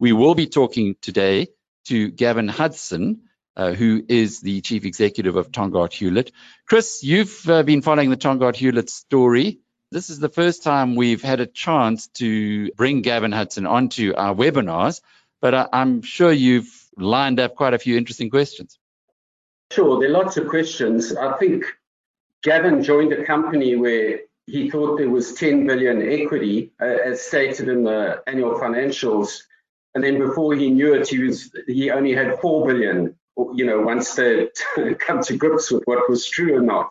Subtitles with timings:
[0.00, 1.48] We will be talking today
[1.88, 6.32] to Gavin Hudson, uh, who is the chief executive of Tongaat Hulett.
[6.66, 9.60] Chris, you've uh, been following the Tongaat Hulett story.
[9.90, 14.34] This is the first time we've had a chance to bring Gavin Hudson onto our
[14.34, 15.02] webinars,
[15.42, 18.78] but I, I'm sure you've lined up quite a few interesting questions.
[19.70, 21.14] Sure, there are lots of questions.
[21.14, 21.66] I think
[22.42, 27.68] Gavin joined a company where he thought there was 10 billion equity, uh, as stated
[27.68, 29.42] in the annual financials,
[29.94, 33.16] and then before he knew it, he was he only had 4 billion.
[33.54, 34.48] You know, once they
[34.98, 36.90] come to grips with what was true or not.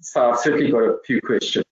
[0.00, 1.64] So I've certainly got a few questions.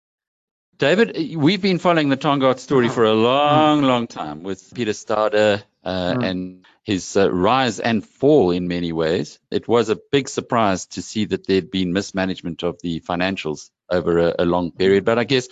[0.78, 5.62] David, we've been following the Tongaat story for a long, long time with Peter Staude
[5.82, 6.24] uh, mm.
[6.24, 9.40] and his uh, rise and fall in many ways.
[9.50, 14.18] It was a big surprise to see that there'd been mismanagement of the financials over
[14.18, 15.04] a, a long period.
[15.04, 15.48] But I guess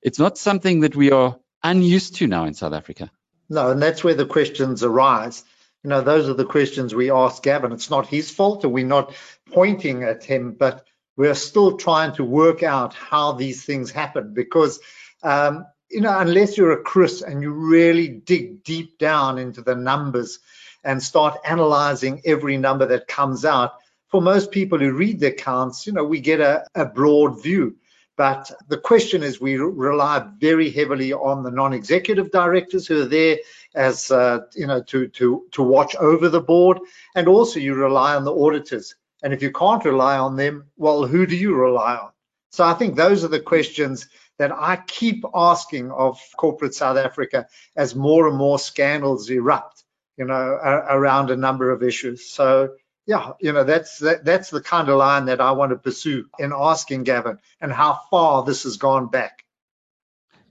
[0.00, 3.10] it's not something that we are unused to now in South Africa.
[3.52, 5.44] No, and that's where the questions arise.
[5.84, 7.72] You know, those are the questions we ask Gavin.
[7.72, 9.14] It's not his fault, we're not
[9.52, 10.86] pointing at him, but
[11.18, 14.80] we're still trying to work out how these things happen because
[15.22, 19.74] um, you know unless you're a chris and you really dig deep down into the
[19.74, 20.38] numbers
[20.84, 23.72] and start analyzing every number that comes out
[24.08, 27.76] for most people who read the accounts you know we get a, a broad view
[28.16, 33.38] but the question is we rely very heavily on the non-executive directors who are there
[33.74, 36.78] as uh, you know to to to watch over the board
[37.14, 41.06] and also you rely on the auditors and if you can't rely on them, well,
[41.06, 42.10] who do you rely on?
[42.50, 47.46] So I think those are the questions that I keep asking of corporate South Africa
[47.76, 49.84] as more and more scandals erupt,
[50.16, 52.28] you know, around a number of issues.
[52.28, 52.74] So
[53.06, 56.26] yeah, you know, that's that, that's the kind of line that I want to pursue
[56.38, 59.44] in asking Gavin and how far this has gone back.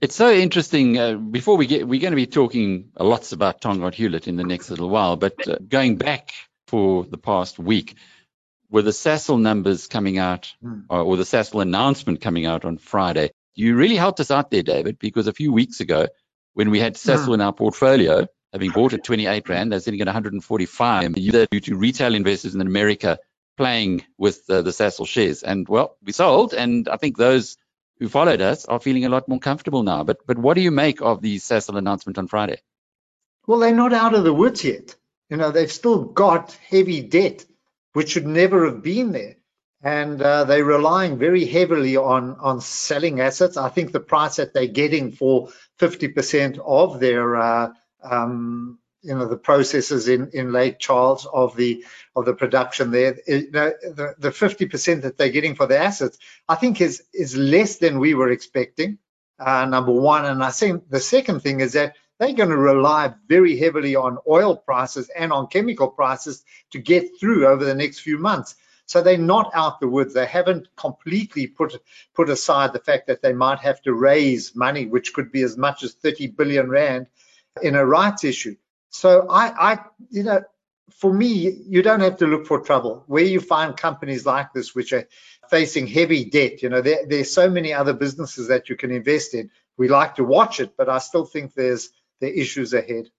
[0.00, 0.98] It's so interesting.
[0.98, 4.44] Uh, before we get, we're going to be talking lots about Tongaat Hulett in the
[4.44, 6.32] next little while, but uh, going back
[6.66, 7.96] for the past week,
[8.68, 10.84] with the Sasol numbers coming out, mm.
[10.88, 14.62] or, or, the Sasol announcement coming out on Friday, you really helped us out there,
[14.62, 16.08] David, because a few weeks ago,
[16.54, 17.34] when we had Sasol mm.
[17.34, 22.14] in our portfolio, having bought at 28 Rand, they're sitting at 145 due to retail
[22.14, 23.18] investors in America
[23.56, 25.42] playing with uh, the Sasol shares.
[25.42, 27.56] And well, we sold, and I think those
[27.98, 30.04] who followed us are feeling a lot more comfortable now.
[30.04, 32.60] But but what do you make of the Sasol announcement on Friday?
[33.46, 34.94] Well, they're not out of the woods yet.
[35.28, 37.44] You know, they've still got heavy debt
[37.92, 39.36] which should never have been there.
[39.84, 43.56] And uh, they're relying very heavily on, on selling assets.
[43.56, 45.48] I think the price that they're getting for
[45.80, 51.84] 50% of their, uh, um, you know, the processes in, in Lake Charles of the
[52.14, 56.18] of the production there, you know, the, the 50% that they're getting for the assets,
[56.48, 58.98] I think is is less than we were expecting.
[59.38, 63.12] Uh, number one, and I think the second thing is that they're going to rely
[63.26, 68.00] very heavily on oil prices and on chemical prices to get through over the next
[68.00, 68.54] few months.
[68.86, 70.14] So they're not out the woods.
[70.14, 71.74] They haven't completely put
[72.14, 75.56] put aside the fact that they might have to raise money, which could be as
[75.56, 77.08] much as 30 billion rand
[77.60, 78.56] in a rights issue.
[78.90, 79.78] So I, I,
[80.10, 80.42] you know,
[80.92, 83.04] for me, you don't have to look for trouble.
[83.06, 85.08] Where you find companies like this, which are
[85.50, 89.34] facing heavy debt, you know, there, there's so many other businesses that you can invest
[89.34, 89.50] in.
[89.76, 91.90] We like to watch it, but I still think there's
[92.20, 93.10] the issues ahead.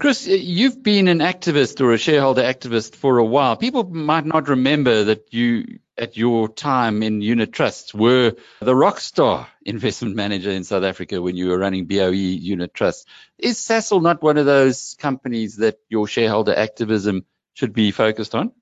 [0.00, 3.54] Chris, you've been an activist or a shareholder activist for a while.
[3.54, 8.98] People might not remember that you, at your time in unit trusts, were the rock
[8.98, 13.04] star investment manager in South Africa when you were running BOE unit trusts.
[13.36, 18.52] Is Sasol not one of those companies that your shareholder activism should be focused on?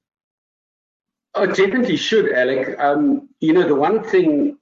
[1.37, 2.77] Oh, definitely should, Alec.
[2.81, 4.59] Um, you know, the one thing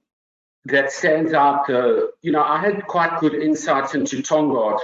[0.65, 1.69] that stands out.
[1.71, 4.79] Uh, you know, I had quite good insights into Tongaat,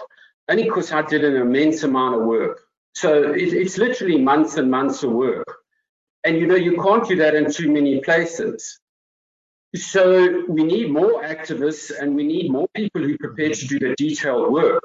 [0.50, 2.62] only because I did an immense amount of work.
[2.96, 5.48] So it, it's literally months and months of work.
[6.24, 8.80] And you know, you can't do that in too many places.
[9.76, 13.80] So we need more activists and we need more people who are prepared to do
[13.80, 14.84] the detailed work.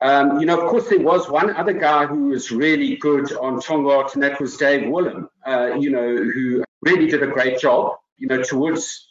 [0.00, 3.60] Um, you know, of course, there was one other guy who was really good on
[3.60, 7.96] Tongaat, and that was Dave Willem, uh, you know, who really did a great job,
[8.16, 9.08] you know, towards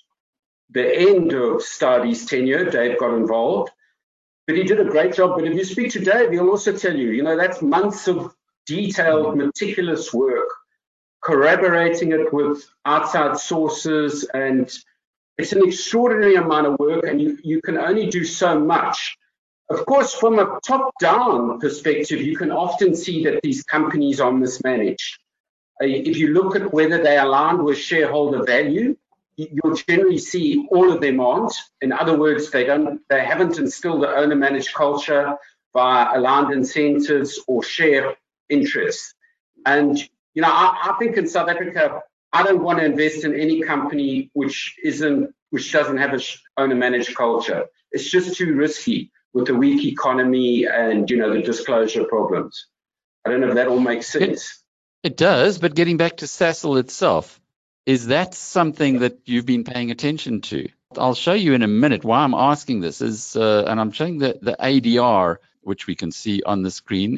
[0.70, 3.72] the end of Staude's tenure, Dave got involved.
[4.48, 5.36] But he did a great job.
[5.36, 8.34] But if you speak to Dave, he'll also tell you, you know, that's months of
[8.66, 10.50] detailed, meticulous work,
[11.22, 14.24] corroborating it with outside sources.
[14.34, 14.72] And
[15.38, 19.18] it's an extraordinary amount of work, and you, you can only do so much.
[19.70, 24.32] Of course, from a top down perspective, you can often see that these companies are
[24.32, 25.20] mismanaged.
[25.82, 28.96] Uh, if you look at whether they align with shareholder value,
[29.38, 31.54] you'll generally see all of them aren't.
[31.82, 35.38] In other words, they don't, they haven't instilled the owner-managed culture.
[35.78, 38.16] via aligned incentives or share
[38.50, 39.14] interests.
[39.66, 39.98] And,
[40.34, 42.02] you know, I, I think in South Africa,
[42.34, 46.22] I don't want to invest in any company which isn't, which doesn't have a
[46.58, 47.66] owner managed culture.
[47.92, 52.66] It's just too risky with the weak economy and, you know, the disclosure problems.
[53.24, 54.64] I don't know if that all makes sense.
[55.04, 57.40] It, it does, but getting back to Sasol itself,
[57.88, 60.68] is that something that you've been paying attention to?
[60.98, 64.18] I'll show you in a minute why I'm asking this is, uh, and I'm showing
[64.18, 67.18] the, the ADR, which we can see on the screen.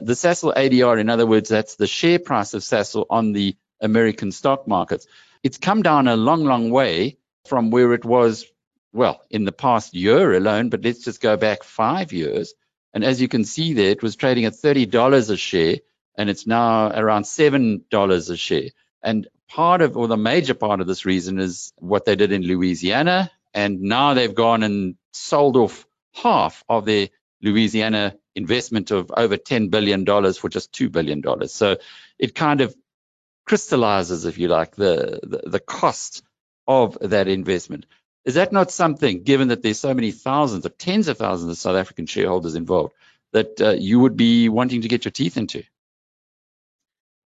[0.00, 4.32] The Sasol ADR, in other words, that's the share price of Sasol on the American
[4.32, 5.06] stock markets.
[5.44, 8.44] It's come down a long, long way from where it was,
[8.92, 12.54] well, in the past year alone, but let's just go back five years.
[12.92, 15.76] And as you can see there, it was trading at $30 a share,
[16.16, 18.70] and it's now around $7 a share.
[19.00, 22.42] And part of, or the major part of this reason is what they did in
[22.42, 23.30] Louisiana.
[23.54, 27.08] And now they've gone and sold off half of their
[27.42, 31.48] Louisiana investment of over $10 billion for just $2 billion.
[31.48, 31.76] So
[32.18, 32.74] it kind of
[33.46, 36.22] crystallizes, if you like, the, the, the cost
[36.66, 37.86] of that investment.
[38.24, 41.56] Is that not something, given that there's so many thousands or tens of thousands of
[41.56, 42.92] South African shareholders involved,
[43.32, 45.62] that uh, you would be wanting to get your teeth into?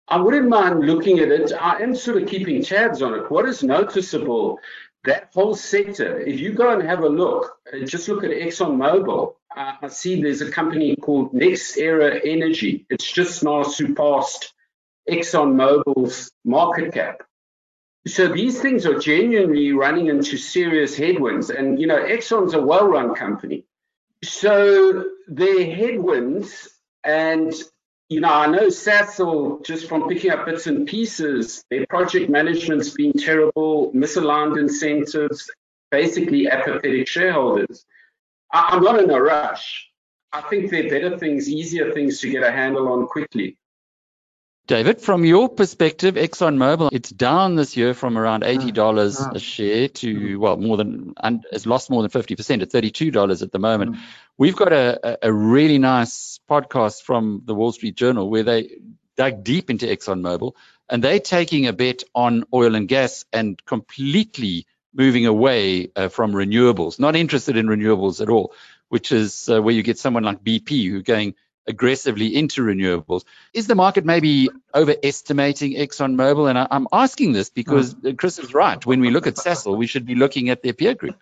[0.09, 1.53] I wouldn't mind looking at it.
[1.53, 3.31] I am sort of keeping tabs on it.
[3.31, 4.59] What is noticeable,
[5.05, 9.35] that whole sector, if you go and have a look, uh, just look at ExxonMobil,
[9.57, 12.87] uh, I see there's a company called NextEra Energy.
[12.91, 14.55] It's just now surpassed
[15.09, 17.23] ExxonMobil's market cap.
[18.07, 21.51] So these things are genuinely running into serious headwinds.
[21.51, 23.65] And, you know, Exxon's a well run company.
[24.25, 26.69] So their headwinds
[27.05, 27.53] and
[28.13, 32.91] you know, I know Sasol, just from picking up bits and pieces, their project management's
[32.91, 35.51] been terrible, misaligned incentives,
[35.91, 37.87] basically apathetic shareholders.
[38.53, 39.89] I, am not in a rush.
[40.31, 43.57] I think there are better things, easier things to get a handle on quickly.
[44.69, 50.37] David, from your perspective, ExxonMobil, it's down this year from around $80 a share to,
[50.37, 53.97] well, more than, and it's lost more than 50% at $32 at the moment.
[54.39, 58.79] We've got a, a really nice podcast from the Wall Street Journal where they
[59.17, 60.53] dug deep into ExxonMobil
[60.89, 66.33] and they're taking a bet on oil and gas and completely moving away uh, from
[66.33, 68.55] renewables, not interested in renewables at all,
[68.89, 71.35] which is uh, where you get someone like BP who going
[71.67, 73.25] aggressively into renewables.
[73.53, 76.49] Is the market maybe overestimating ExxonMobil?
[76.49, 78.17] And I, am asking this because mm.
[78.19, 78.85] Chris is right.
[78.85, 81.17] When we look at Sasol, we should be looking at their peer group.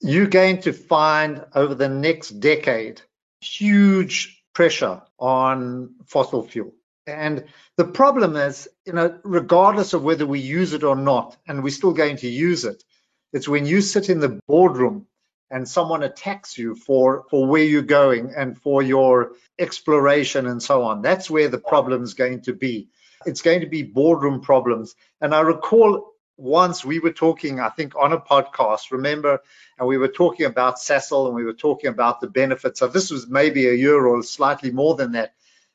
[0.00, 3.02] You're going to find over the next decade
[3.40, 6.74] huge pressure on fossil fuel.
[7.06, 7.44] And
[7.76, 11.70] the problem is, you know, regardless of whether we use it or not, and we're
[11.70, 12.84] still going to use it,
[13.32, 15.06] it's when you sit in the boardroom
[15.50, 20.82] and someone attacks you for for where you're going and for your exploration and so
[20.82, 21.02] on.
[21.02, 22.88] That's where the problem is going to be.
[23.26, 24.94] It's going to be boardroom problems.
[25.20, 29.40] And i recall once we were talking i think on a podcast remember?
[29.78, 33.10] And we were talking about Sasol and we were talking about the benefits so this
[33.10, 35.34] was maybe a year or slightly more than that.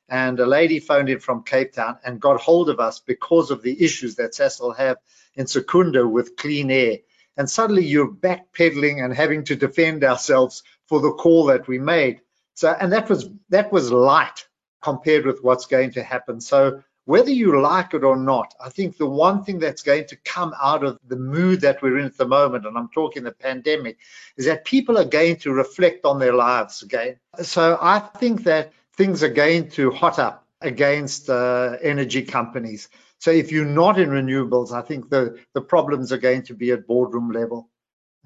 [0.10, 3.64] And a lady phoned in from cape town and got hold of us because of
[3.64, 4.98] the issues that Sasol have
[5.36, 6.98] in secunda with clean air
[7.38, 12.22] and suddenly you're backpedaling and having to defend ourselves for the call that we made.
[12.56, 14.48] So, and that was that was light
[14.82, 16.40] compared with what's going to happen.
[16.40, 20.16] So, whether you like it or not, I think the one thing that's going to
[20.18, 23.32] come out of the mood that we're in at the moment, and I'm talking the
[23.32, 23.98] pandemic,
[24.38, 27.18] is that people are going to reflect on their lives again.
[27.42, 32.90] So, I think that things are going to hot up against uh, energy companies.
[33.24, 36.72] So if you're not in renewables, I think the, the problems are going to be
[36.72, 37.70] at boardroom level.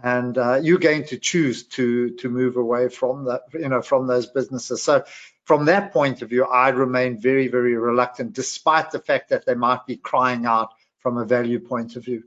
[0.01, 4.08] And uh, you're going to choose to to move away from that, you know, from
[4.08, 4.82] those businesses.
[4.82, 5.04] So
[5.46, 9.54] from that point of view, I remain very, very reluctant, despite the fact that they
[9.54, 12.24] might be crying out from a value point of view.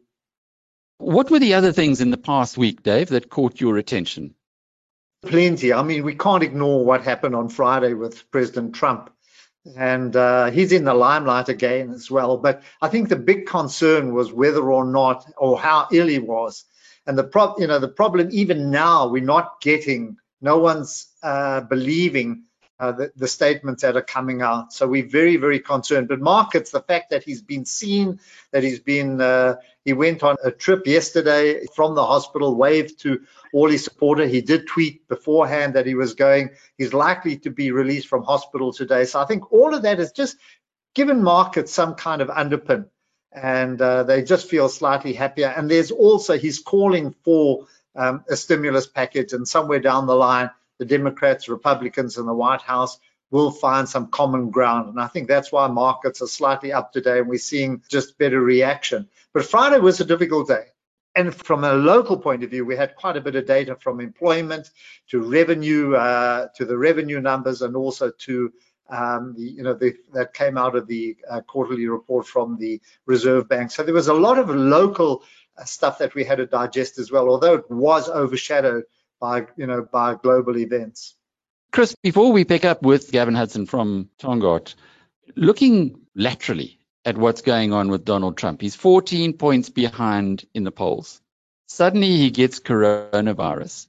[0.99, 4.37] What were the other things in the past week, Dave, that caught your attention?
[5.23, 5.73] Plenty.
[5.73, 9.11] I mean, we can't ignore what happened on Friday with President Trump
[9.77, 12.37] and uh, he's in the limelight again as well.
[12.39, 16.65] But I think the big concern was whether or not, or how ill he was,
[17.07, 21.61] and the pro- you know the problem even now we're not getting, no one's uh,
[21.63, 22.45] believing
[22.81, 24.73] uh, the, the, statements that are coming out.
[24.73, 26.09] So we're very, very concerned.
[26.09, 28.21] But markets, the fact that he's been seen,
[28.53, 33.21] that he's been, uh, he went on a trip yesterday from the hospital, waved to
[33.53, 34.31] all his supporters.
[34.31, 36.51] He did tweet beforehand that he was going.
[36.79, 39.05] He's likely to be released from hospital today.
[39.05, 40.39] So I think all of that has just
[40.95, 42.87] given markets some kind of underpin.
[43.31, 45.53] And uh, they just feel slightly happier.
[45.55, 50.51] And there's also, he's calling for um, a stimulus package, and somewhere down the line,
[50.81, 52.99] the Democrats, Republicans, and the White House
[53.31, 54.89] will find some common ground.
[54.89, 58.41] And I think that's why markets are slightly up today and we're seeing just better
[58.41, 59.07] reaction.
[59.35, 60.65] But Friday was a difficult day.
[61.15, 64.01] And from a local point of view, we had quite a bit of data from
[64.01, 64.71] employment
[65.11, 68.51] to revenue, uh, to the revenue numbers, and also to
[68.89, 72.81] um, the, you know, the, that came out of the uh, quarterly report from the
[73.05, 73.71] Reserve Bank.
[73.71, 75.25] So there was a lot of local
[75.59, 78.85] uh, stuff that we had to digest as well, although it was overshadowed
[79.21, 81.15] by, you know, by global events.
[81.73, 84.75] Chris, before we pick up with Gavin Hudson from Tongaat,
[85.37, 90.73] looking laterally at what's going on with Donald Trump, he's 14 points behind in the
[90.73, 91.21] polls.
[91.69, 93.87] Suddenly he gets coronavirus.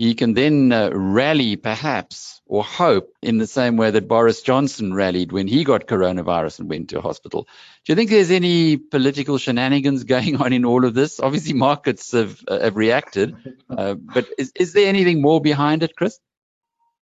[0.00, 4.94] He can then uh, rally, perhaps, or hope in the same way that Boris Johnson
[4.94, 7.46] rallied when he got coronavirus and went to hospital.
[7.84, 11.20] Do you think there's any political shenanigans going on in all of this?
[11.20, 13.36] Obviously, markets have, uh, have reacted,
[13.68, 16.18] uh, but is, is there anything more behind it, Chris?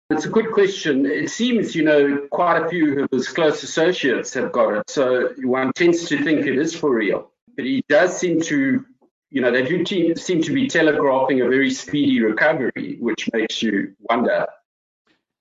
[0.10, 1.06] It's a good question.
[1.06, 4.90] It seems, you know, quite a few of his close associates have got it.
[4.90, 7.32] So one tends to think it is for real.
[7.56, 8.86] But he does seem to,
[9.34, 13.64] you know, they do te- seem to be telegraphing a very speedy recovery, which makes
[13.64, 14.46] you wonder.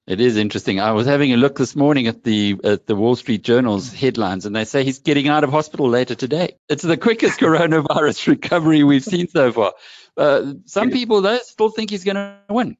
[0.07, 0.81] It is interesting.
[0.81, 4.47] I was having a look this morning at the at the Wall Street Journal's headlines,
[4.47, 6.57] and they say he's getting out of hospital later today.
[6.71, 9.75] It's the quickest coronavirus recovery we've seen so far.
[10.17, 12.79] Uh, some people though still think he's going to win.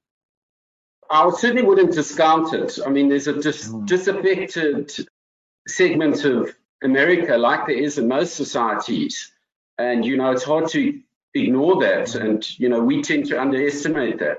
[1.11, 2.79] I certainly wouldn't discount it.
[2.85, 3.85] I mean, there's a dis- hmm.
[3.85, 4.91] disaffected
[5.69, 9.32] segment of America, like there is in most societies,
[9.79, 11.01] and you know it's hard to
[11.35, 12.27] ignore that, hmm.
[12.27, 14.39] and you know we tend to underestimate that.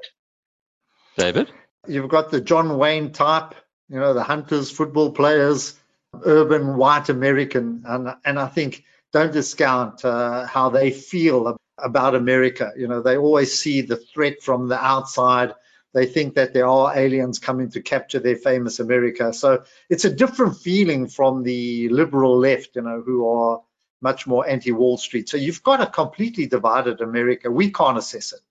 [1.17, 1.51] David,
[1.87, 3.53] you've got the John Wayne type,
[3.89, 5.79] you know, the hunters, football players,
[6.25, 12.71] urban white American, and and I think don't discount uh, how they feel about America.
[12.75, 15.53] You know, they always see the threat from the outside
[15.93, 19.31] they think that there are aliens coming to capture their famous America.
[19.31, 23.61] So it's a different feeling from the liberal left, you know, who are
[24.03, 25.29] much more anti-Wall Street.
[25.29, 27.49] So you've got a completely divided America.
[27.49, 28.41] We can't assess it.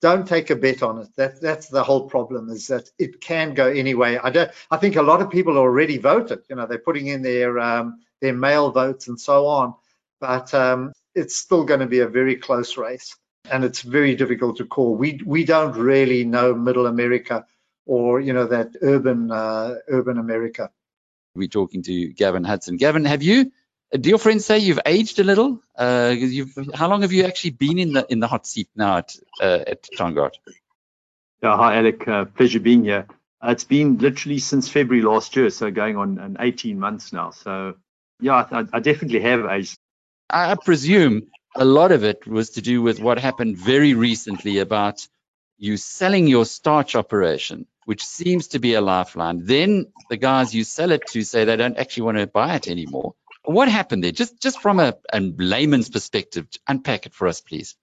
[0.00, 1.08] Don't take a bet on it.
[1.16, 4.18] That that's the whole problem is that it can go anyway.
[4.22, 4.50] I don't.
[4.70, 6.42] I think a lot of people already voted.
[6.48, 9.74] You know, they're putting in their um, their mail votes and so on.
[10.20, 13.16] But um, it's still going to be a very close race
[13.50, 14.94] and it's very difficult to call.
[14.94, 17.46] We we don't really know Middle America
[17.86, 20.70] or you know that urban uh, urban America.
[21.34, 22.76] We're talking to Gavin Hudson.
[22.76, 23.52] Gavin, have you?
[23.98, 25.62] Do your friends say you've aged a little?
[25.78, 28.98] Uh, you've, how long have you actually been in the in the hot seat now
[28.98, 30.32] at uh, at Tongaat?
[31.42, 33.06] Yeah, hi Alec, uh, pleasure being here.
[33.40, 37.30] Uh, it's been literally since February last year, so going on, on 18 months now.
[37.30, 37.74] So
[38.20, 39.78] yeah, I, I definitely have aged.
[40.28, 45.06] I presume a lot of it was to do with what happened very recently about
[45.56, 49.44] you selling your starch operation, which seems to be a lifeline.
[49.44, 52.66] Then the guys you sell it to say they don't actually want to buy it
[52.66, 53.14] anymore.
[53.44, 54.12] What happened there?
[54.12, 57.76] Just just from a, a layman's perspective, unpack it for us, please.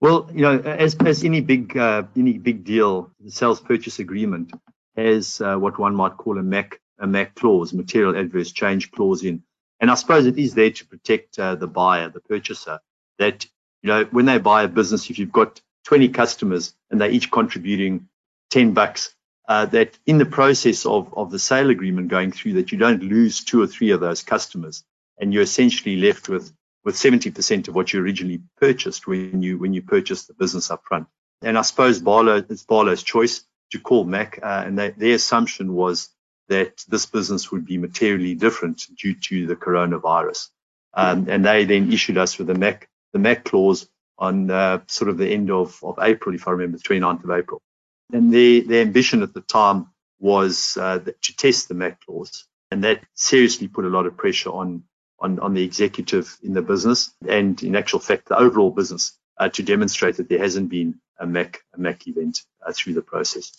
[0.00, 4.52] Well, you know, as as any big uh, any big deal, the sales purchase agreement
[4.96, 9.24] has uh, what one might call a MAC a MAC clause, material adverse change clause
[9.24, 9.42] in
[9.80, 12.80] and I suppose it is there to protect uh, the buyer, the purchaser,
[13.18, 13.46] that
[13.82, 17.30] you know when they buy a business, if you've got 20 customers and they're each
[17.30, 18.08] contributing
[18.50, 19.14] 10 bucks,
[19.48, 23.02] uh, that in the process of, of the sale agreement going through, that you don't
[23.02, 24.84] lose two or three of those customers,
[25.18, 29.74] and you're essentially left with with 70% of what you originally purchased when you when
[29.74, 31.08] you purchased the business up front.
[31.42, 35.72] And I suppose Barlow, it's Barlow's choice to call Mac, uh, and they, their assumption
[35.74, 36.10] was
[36.48, 40.48] that this business would be materially different due to the coronavirus.
[40.92, 45.08] Um, and they then issued us with the MAC, the MAC clause on uh, sort
[45.08, 47.62] of the end of, of April, if I remember, the 29th of April.
[48.12, 49.88] And their, their ambition at the time
[50.18, 52.46] was uh, to test the MAC laws.
[52.70, 54.84] And that seriously put a lot of pressure on,
[55.18, 59.48] on, on the executive in the business and in actual fact, the overall business uh,
[59.48, 63.52] to demonstrate that there hasn't been a MAC, a MAC event uh, through the process.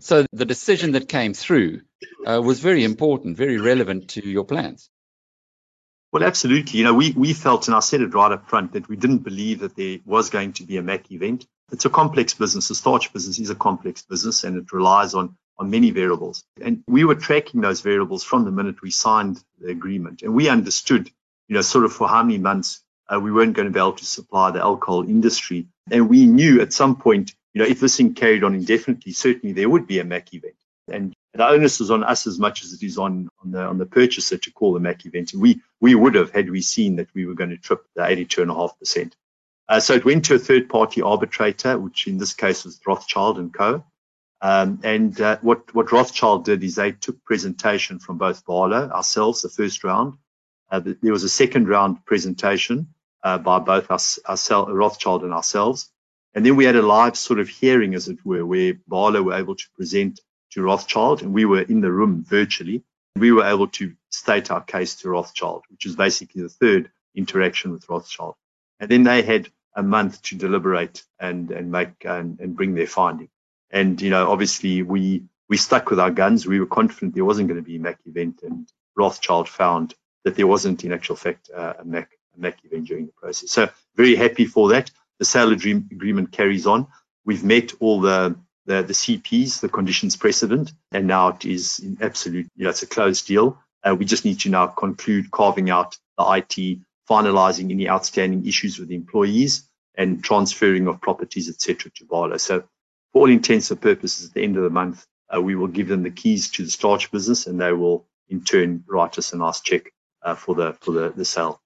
[0.00, 1.82] So the decision that came through
[2.26, 4.90] uh, was very important, very relevant to your plans.
[6.14, 6.78] Well, absolutely.
[6.78, 9.24] You know, we, we felt, and I said it right up front, that we didn't
[9.24, 11.44] believe that there was going to be a MAC event.
[11.72, 12.68] It's a complex business.
[12.68, 16.44] The starch business is a complex business and it relies on, on many variables.
[16.60, 20.22] And we were tracking those variables from the minute we signed the agreement.
[20.22, 21.10] And we understood,
[21.48, 23.94] you know, sort of for how many months uh, we weren't going to be able
[23.94, 25.66] to supply the alcohol industry.
[25.90, 29.52] And we knew at some point you know, if this thing carried on indefinitely, certainly
[29.52, 30.54] there would be a MAC event.
[30.86, 33.78] And the onus is on us as much as it is on, on the on
[33.78, 35.32] the purchaser to call the MAC event.
[35.34, 39.12] We we would have had we seen that we were going to trip the 82.5%.
[39.68, 43.38] Uh, so it went to a third party arbitrator, which in this case was Rothschild
[43.38, 43.84] and Co.
[44.40, 49.40] Um, and uh, what, what Rothschild did is they took presentation from both Barlow, ourselves,
[49.40, 50.18] the first round.
[50.70, 52.88] Uh, there was a second round presentation
[53.22, 55.90] uh, by both us, ourselves, Rothschild and ourselves.
[56.34, 59.34] And then we had a live sort of hearing, as it were, where Barlow were
[59.34, 60.20] able to present
[60.54, 62.82] to Rothschild, and we were in the room virtually.
[63.16, 67.72] We were able to state our case to Rothschild, which is basically the third interaction
[67.72, 68.34] with Rothschild.
[68.80, 72.86] And then they had a month to deliberate and and make and, and bring their
[72.86, 73.28] finding.
[73.70, 76.46] And you know, obviously, we we stuck with our guns.
[76.46, 79.94] We were confident there wasn't going to be a MAC event, and Rothschild found
[80.24, 83.50] that there wasn't, in actual fact, uh, a MAC a MAC event during the process.
[83.50, 84.90] So very happy for that.
[85.18, 86.86] The sale agreement carries on.
[87.24, 91.98] We've met all the the, the CPs, the conditions precedent, and now it is in
[92.00, 93.58] absolute, you know, it's a closed deal.
[93.82, 96.78] Uh, we just need to now conclude carving out the IT,
[97.08, 102.38] finalizing any outstanding issues with the employees, and transferring of properties, etc., to Barlow.
[102.38, 102.64] So,
[103.12, 105.88] for all intents and purposes, at the end of the month, uh, we will give
[105.88, 109.36] them the keys to the starch business, and they will in turn write us a
[109.36, 109.92] nice check
[110.22, 111.60] uh, for the for the, the sale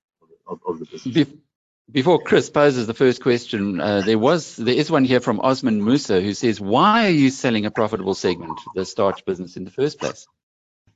[0.47, 1.29] of, of the business.
[1.91, 5.83] Before Chris poses the first question, uh, there was there is one here from Osman
[5.83, 9.71] Musa who says, "Why are you selling a profitable segment, the starch business, in the
[9.71, 10.27] first place?"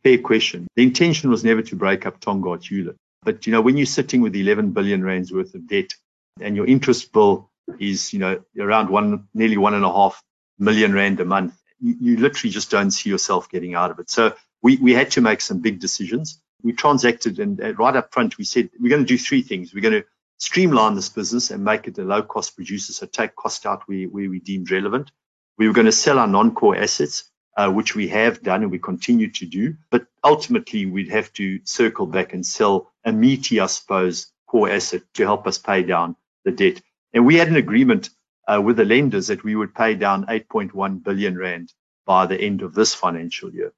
[0.02, 0.66] Fair question.
[0.76, 4.20] The intention was never to break up Tongaat Hulett, but you know when you're sitting
[4.20, 5.94] with 11 billion rands worth of debt
[6.42, 10.22] and your interest bill is you know around one nearly one and a half
[10.58, 14.10] million rand a month, you, you literally just don't see yourself getting out of it.
[14.10, 16.38] So we we had to make some big decisions.
[16.62, 19.72] We transacted and right up front we said we're going to do three things.
[19.72, 20.04] We're going to
[20.38, 22.92] streamline this business and make it a low cost producer.
[22.92, 25.10] So take cost out where, where we deemed relevant.
[25.58, 27.24] We were going to sell our non-core assets,
[27.56, 29.76] uh, which we have done and we continue to do.
[29.90, 35.02] But ultimately, we'd have to circle back and sell a meaty, I suppose, core asset
[35.14, 36.80] to help us pay down the debt.
[37.12, 38.10] And we had an agreement
[38.48, 41.72] uh, with the lenders that we would pay down 8.1 billion rand
[42.06, 43.72] by the end of this financial year.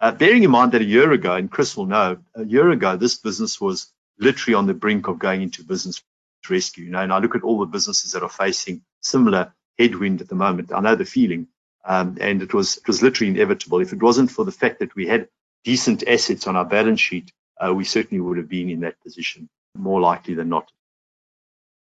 [0.00, 2.96] Uh, bearing in mind that a year ago, and Chris will know, a year ago,
[2.96, 6.02] this business was literally on the brink of going into business
[6.48, 6.84] rescue.
[6.84, 10.28] You know, and I look at all the businesses that are facing similar headwind at
[10.28, 10.72] the moment.
[10.72, 11.48] I know the feeling,
[11.84, 13.80] um, and it was it was literally inevitable.
[13.80, 15.28] If it wasn't for the fact that we had
[15.64, 19.48] decent assets on our balance sheet, uh, we certainly would have been in that position
[19.76, 20.70] more likely than not.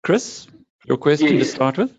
[0.03, 0.47] Chris,
[0.85, 1.47] your question yes.
[1.47, 1.97] to start with.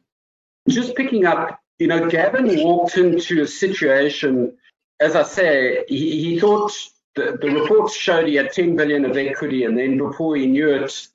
[0.69, 4.57] Just picking up, you know, Gavin walked into a situation,
[5.01, 6.73] as I say, he, he thought
[7.17, 10.71] the, the reports showed he had 10 billion of equity, and then before he knew
[10.71, 11.09] it,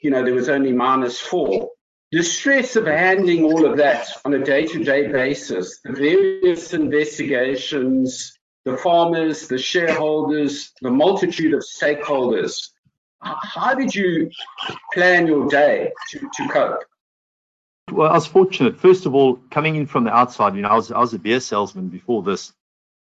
[0.00, 1.70] you know, there was only minus four.
[2.12, 8.76] The stress of handling all of that on a day-to-day basis, the various investigations, the
[8.76, 12.70] farmers, the shareholders, the multitude of stakeholders.
[13.20, 14.30] How did you
[14.92, 16.84] plan your day to, to cope?
[17.90, 18.78] Well, I was fortunate.
[18.78, 21.18] First of all, coming in from the outside, you know, I was, I was a
[21.18, 22.52] beer salesman before this.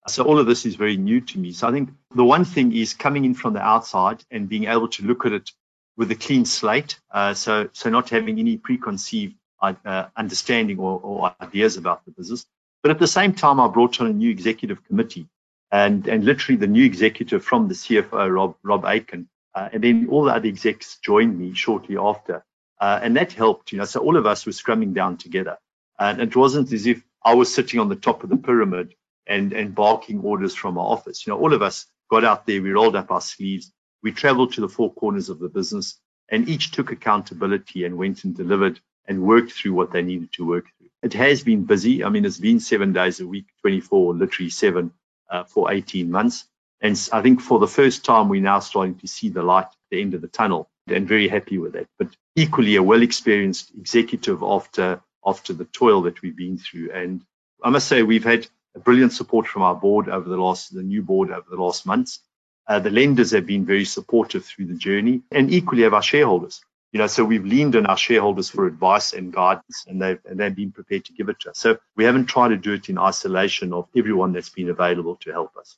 [0.07, 1.53] So all of this is very new to me.
[1.53, 4.89] So I think the one thing is coming in from the outside and being able
[4.89, 5.51] to look at it
[5.95, 6.99] with a clean slate.
[7.11, 12.45] Uh, so so not having any preconceived uh, understanding or, or, ideas about the business.
[12.81, 15.27] But at the same time, I brought on a new executive committee,
[15.71, 20.07] and and literally the new executive from the CFO Rob Rob Aitken, uh, and then
[20.09, 22.43] all the other execs joined me shortly after,
[22.81, 23.71] uh, and that helped.
[23.71, 25.57] You know, so all of us were scrumming down together,
[25.97, 28.95] and it wasn't as if I was sitting on the top of the pyramid
[29.27, 31.25] and, and barking orders from our office.
[31.25, 34.53] You know, all of us got out there, we rolled up our sleeves, we traveled
[34.53, 38.79] to the four corners of the business, and each took accountability and went and delivered
[39.07, 40.89] and worked through what they needed to work through.
[41.01, 42.03] It has been busy.
[42.03, 44.91] I mean, it's been seven days a week, 24, literally seven
[45.29, 46.45] uh, for 18 months.
[46.81, 49.75] And I think for the first time, we're now starting to see the light at
[49.89, 51.87] the end of the tunnel and very happy with that.
[51.97, 56.91] But equally, a well experienced executive after, after the toil that we've been through.
[56.91, 57.23] And
[57.63, 58.47] I must say, we've had
[58.79, 62.19] brilliant support from our board over the last, the new board over the last months.
[62.67, 66.61] Uh, the lenders have been very supportive through the journey, and equally have our shareholders.
[66.93, 70.39] You know, so we've leaned on our shareholders for advice and guidance, and they've and
[70.39, 71.57] they've been prepared to give it to us.
[71.57, 75.31] So we haven't tried to do it in isolation of everyone that's been available to
[75.31, 75.77] help us.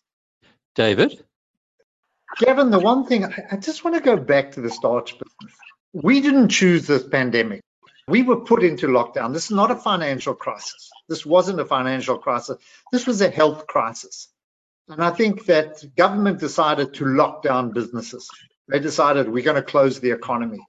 [0.75, 1.23] David,
[2.37, 5.57] Gavin, the one thing I just want to go back to the starch business.
[5.93, 7.61] We didn't choose this pandemic.
[8.07, 9.33] We were put into lockdown.
[9.33, 10.89] This is not a financial crisis.
[11.09, 12.57] This wasn't a financial crisis.
[12.91, 14.27] This was a health crisis.
[14.87, 18.29] And I think that government decided to lock down businesses.
[18.67, 20.59] They decided we're going to close the economy.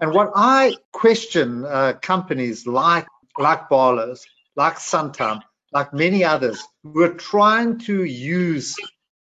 [0.00, 3.06] And what I question uh, companies like
[3.38, 5.40] like Barlow's, like Santam,
[5.72, 8.76] like many others, who are trying to use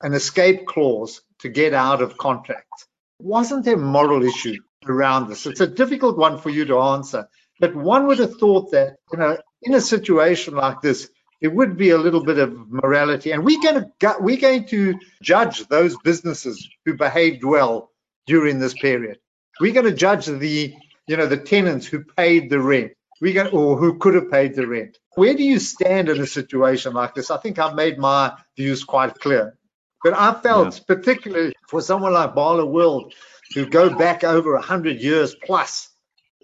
[0.01, 2.87] an escape clause to get out of contracts.
[3.19, 5.45] Wasn't there a moral issue around this?
[5.45, 7.29] It's a difficult one for you to answer,
[7.61, 11.09] but one would have thought that, you know, in a situation like this,
[11.41, 13.31] there would be a little bit of morality.
[13.31, 17.91] And we're going to we're going to judge those businesses who behaved well
[18.25, 19.19] during this period.
[19.59, 20.73] We're going to judge the
[21.07, 22.93] you know the tenants who paid the rent.
[23.21, 24.97] We going or who could have paid the rent.
[25.13, 27.29] Where do you stand in a situation like this?
[27.29, 29.55] I think I've made my views quite clear.
[30.03, 30.83] But I felt, yeah.
[30.87, 33.13] particularly for someone like Barloworld,
[33.53, 35.90] who go back over 100 years plus,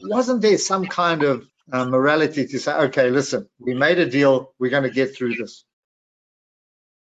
[0.02, 4.54] wasn't there some kind of uh, morality to say, okay, listen, we made a deal,
[4.60, 5.66] we're going to get through this?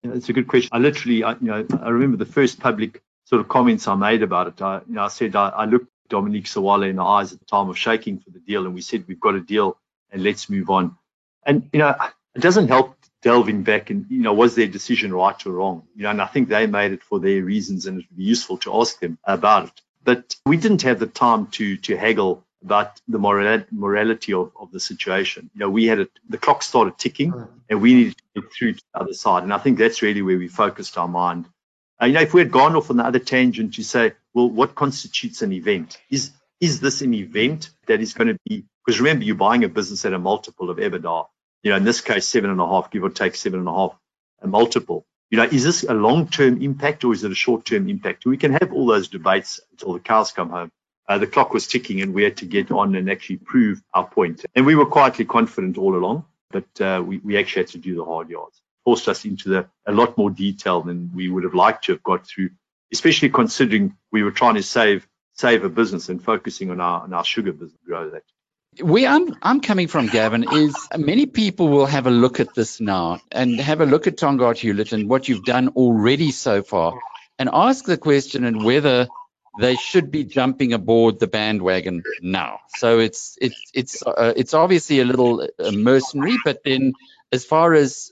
[0.02, 0.70] It's a good question.
[0.72, 4.22] I literally, I, you know, I remember the first public sort of comments I made
[4.22, 4.62] about it.
[4.62, 7.46] I, you know, I said I, I looked Dominic Sewela in the eyes at the
[7.46, 9.78] time of shaking for the deal, and we said we've got a deal
[10.10, 10.96] and let's move on.
[11.44, 11.94] And you know,
[12.34, 15.84] it doesn't help delving back and you know, was their decision right or wrong?
[15.96, 18.24] You know, and I think they made it for their reasons, and it would be
[18.24, 19.80] useful to ask them about it.
[20.04, 24.80] But we didn't have the time to to haggle about the morality of, of the
[24.80, 25.50] situation.
[25.54, 27.48] You know, we had it, the clock started ticking mm.
[27.68, 29.42] and we needed to get through to the other side.
[29.42, 31.46] And I think that's really where we focused our mind.
[32.00, 34.48] Uh, you know, if we had gone off on the other tangent to say, well,
[34.48, 35.98] what constitutes an event?
[36.10, 39.68] Is is this an event that is going to be because remember you're buying a
[39.68, 41.26] business at a multiple of EBITDA.
[41.62, 43.72] You know, in this case, seven and a half, give or take seven and a
[43.72, 43.96] half
[44.42, 45.06] a multiple.
[45.30, 48.26] You know, is this a long-term impact or is it a short-term impact?
[48.26, 50.70] We can have all those debates until the cows come home
[51.08, 54.06] uh, the clock was ticking and we had to get on and actually prove our
[54.06, 54.44] point.
[54.54, 57.94] And we were quietly confident all along, but uh, we, we actually had to do
[57.94, 58.60] the hard yards.
[58.84, 62.02] Forced us into the, a lot more detail than we would have liked to have
[62.02, 62.50] got through,
[62.92, 67.12] especially considering we were trying to save save a business and focusing on our on
[67.12, 68.22] our sugar business, grow that.
[68.80, 72.80] Where I'm I'm coming from, Gavin, is many people will have a look at this
[72.80, 76.94] now and have a look at Tongaat Hulett and what you've done already so far,
[77.38, 79.08] and ask the question and whether
[79.60, 82.60] they should be jumping aboard the bandwagon now.
[82.76, 86.92] So it's it's it's uh, it's obviously a little uh, mercenary, but then
[87.32, 88.10] as far as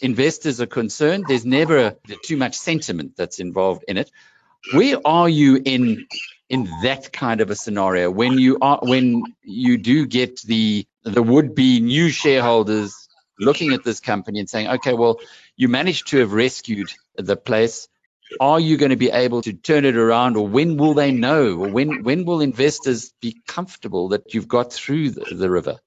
[0.00, 4.10] investors are concerned, there's never too much sentiment that's involved in it.
[4.72, 6.06] Where are you in
[6.48, 11.22] in that kind of a scenario when you are when you do get the the
[11.22, 15.18] would-be new shareholders looking at this company and saying, okay, well,
[15.56, 17.88] you managed to have rescued the place
[18.40, 21.56] are you going to be able to turn it around or when will they know?
[21.58, 25.78] Or when when will investors be comfortable that you've got through the, the river?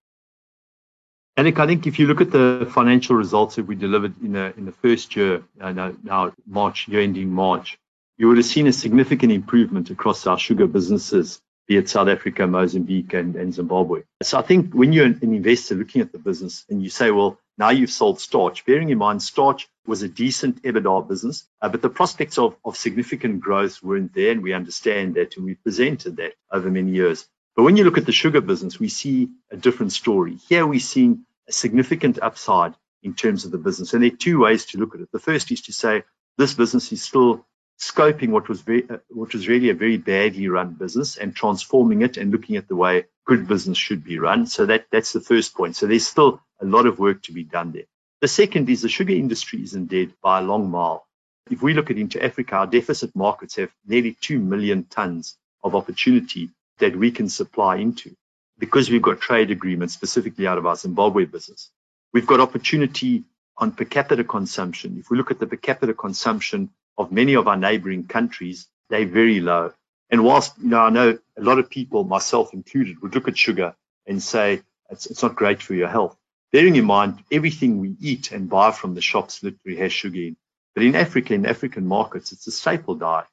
[1.38, 4.54] Alec, I think if you look at the financial results that we delivered in the
[4.58, 7.78] in the first year, uh, now, now March, year ending March,
[8.18, 12.48] you would have seen a significant improvement across our sugar businesses, be it South Africa,
[12.48, 14.04] Mozambique, and, and Zimbabwe.
[14.22, 17.40] So I think when you're an investor looking at the business and you say, well,
[17.58, 21.82] now you've sold starch, bearing in mind starch was a decent EBITDA business, uh, but
[21.82, 26.18] the prospects of, of significant growth weren't there, and we understand that, and we presented
[26.18, 27.26] that over many years.
[27.56, 30.38] But when you look at the sugar business, we see a different story.
[30.50, 33.94] Here we're seeing a significant upside in terms of the business.
[33.94, 35.10] And there are two ways to look at it.
[35.14, 36.04] The first is to say
[36.38, 37.46] this business is still
[37.80, 42.02] scoping what was very, uh, what was really a very badly run business and transforming
[42.02, 44.48] it and looking at the way good business should be run.
[44.48, 45.76] So that that's the first point.
[45.76, 47.86] So there's still a lot of work to be done there.
[48.22, 51.06] The second is the sugar industry isn't dead by a long mile.
[51.52, 55.76] If we look at into Africa, our deficit markets have nearly 2 million tons of
[55.76, 58.16] opportunity that we can supply into
[58.58, 61.70] because we've got trade agreements specifically out of our Zimbabwe business.
[62.14, 63.26] We've got opportunity
[63.58, 64.98] on per capita consumption.
[64.98, 69.06] If we look at the per capita consumption of many of our neighboring countries, they're
[69.06, 69.74] very low.
[70.10, 73.38] And whilst you know, I know a lot of people, myself included, would look at
[73.38, 76.16] sugar and say it's, it's not great for your health.
[76.52, 80.38] Bearing in mind, everything we eat and buy from the shops literally has sugar in.
[80.74, 83.28] But in Africa, in African markets, it's a staple diet.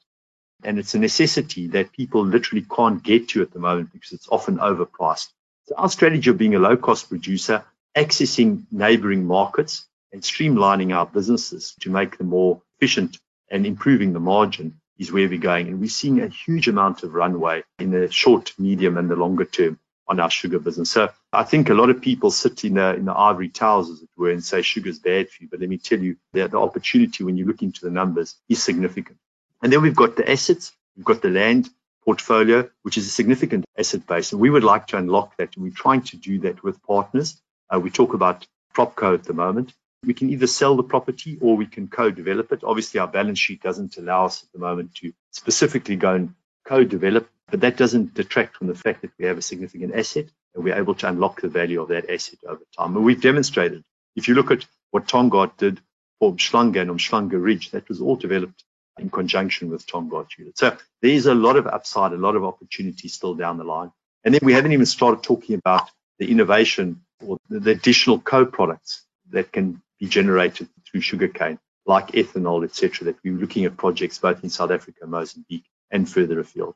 [0.63, 4.29] And it's a necessity that people literally can't get to at the moment because it's
[4.29, 5.29] often overpriced.
[5.65, 7.63] So our strategy of being a low cost producer,
[7.95, 13.19] accessing neighboring markets and streamlining our businesses to make them more efficient
[13.53, 15.67] and improving the margin is where we're going.
[15.67, 19.45] And we're seeing a huge amount of runway in the short, medium, and the longer
[19.45, 20.89] term on our sugar business.
[20.89, 24.01] So I think a lot of people sit in the, in the ivory towers, as
[24.01, 25.49] it were, and say sugar's bad for you.
[25.49, 28.61] But let me tell you that the opportunity when you look into the numbers is
[28.61, 29.17] significant.
[29.61, 31.69] And then we've got the assets, we've got the land
[32.03, 34.31] portfolio, which is a significant asset base.
[34.31, 35.55] And we would like to unlock that.
[35.55, 37.39] And we're trying to do that with partners.
[37.73, 39.73] Uh, we talk about PropCo at the moment
[40.05, 42.63] we can either sell the property or we can co-develop it.
[42.63, 46.33] Obviously, our balance sheet doesn't allow us at the moment to specifically go and
[46.65, 50.63] co-develop, but that doesn't detract from the fact that we have a significant asset and
[50.63, 52.95] we're able to unlock the value of that asset over time.
[52.95, 53.83] And we've demonstrated.
[54.15, 55.79] If you look at what Tongaat did
[56.19, 58.63] for Umhlanga and Umhlanga Ridge, that was all developed
[58.99, 60.57] in conjunction with Tongaat Hulett.
[60.57, 63.91] So there's a lot of upside, a lot of opportunity still down the line.
[64.23, 65.89] And then we haven't even started talking about
[66.19, 73.05] the innovation or the additional co-products that can be generated through sugarcane, like ethanol, etc.
[73.05, 76.75] That we're looking at projects both in South Africa, Mozambique, and further afield.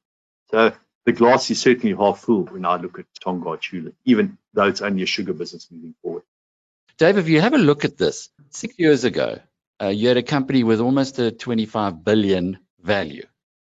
[0.49, 0.71] So
[1.05, 4.81] the glass is certainly half full when I look at Tonga Hulett, even though it's
[4.81, 6.23] only a sugar business moving forward.
[6.97, 9.39] Dave, if you have a look at this, six years ago,
[9.81, 13.25] uh, you had a company with almost a 25 billion value.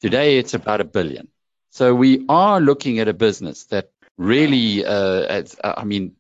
[0.02, 1.28] Today, it's about a billion.
[1.70, 6.16] So we are looking at a business that really, uh, I mean,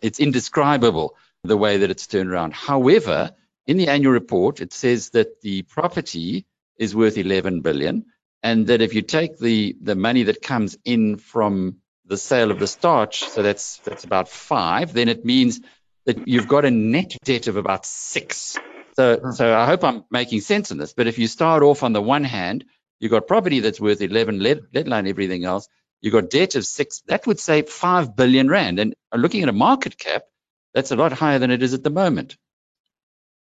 [0.00, 2.52] it's indescribable the way that it's turned around.
[2.52, 3.32] However,
[3.66, 6.46] in the annual report, it says that the property
[6.76, 8.06] is worth 11 billion
[8.42, 12.58] and that if you take the the money that comes in from the sale of
[12.58, 15.60] the starch, so that's that's about five, then it means
[16.06, 18.56] that you've got a net debt of about six.
[18.94, 19.30] So hmm.
[19.32, 20.94] so I hope I'm making sense in this.
[20.94, 22.64] But if you start off on the one hand,
[23.00, 25.68] you've got property that's worth 11, let, let alone everything else.
[26.00, 27.02] You've got debt of six.
[27.08, 28.78] That would say five billion rand.
[28.78, 30.22] And looking at a market cap,
[30.78, 32.36] that's a lot higher than it is at the moment.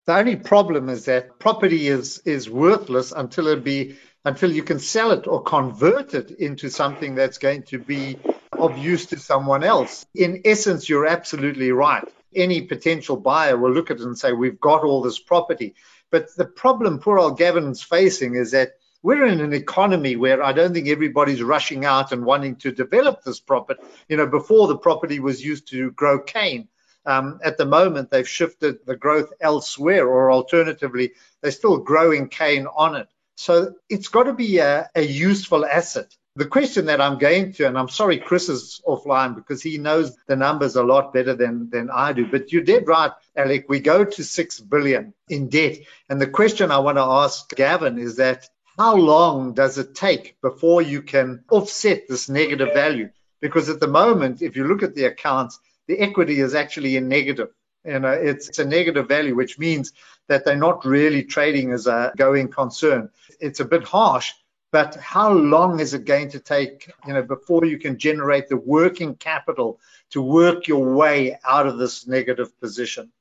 [0.07, 4.79] The only problem is that property is is worthless until it be until you can
[4.79, 8.17] sell it or convert it into something that's going to be
[8.53, 10.03] of use to someone else.
[10.15, 12.03] In essence, you're absolutely right.
[12.35, 15.75] Any potential buyer will look at it and say, We've got all this property.
[16.09, 18.71] But the problem poor old Gavin's facing is that
[19.03, 23.21] we're in an economy where I don't think everybody's rushing out and wanting to develop
[23.21, 23.81] this property.
[24.09, 26.67] You know, before the property was used to grow cane.
[27.07, 32.67] Um, at the moment, they've shifted the growth elsewhere, or alternatively, they're still growing cane
[32.67, 33.07] on it.
[33.35, 36.13] So it's got to be a, a useful asset.
[36.35, 40.15] The question that I'm going to, and I'm sorry Chris is offline because he knows
[40.27, 43.67] the numbers a lot better than, than I do, but you did right, Alec.
[43.69, 45.77] We go to six billion in debt.
[46.09, 50.35] And the question I want to ask Gavin is that how long does it take
[50.41, 53.09] before you can offset this negative value?
[53.41, 57.07] Because at the moment, if you look at the accounts, the equity is actually in
[57.07, 57.49] negative.
[57.83, 59.93] And uh, it's, it's a negative value, which means
[60.27, 63.09] that they're not really trading as a going concern.
[63.39, 64.33] It's a bit harsh,
[64.71, 68.57] but how long is it going to take, you know, before you can generate the
[68.57, 69.79] working capital
[70.11, 73.11] to work your way out of this negative position?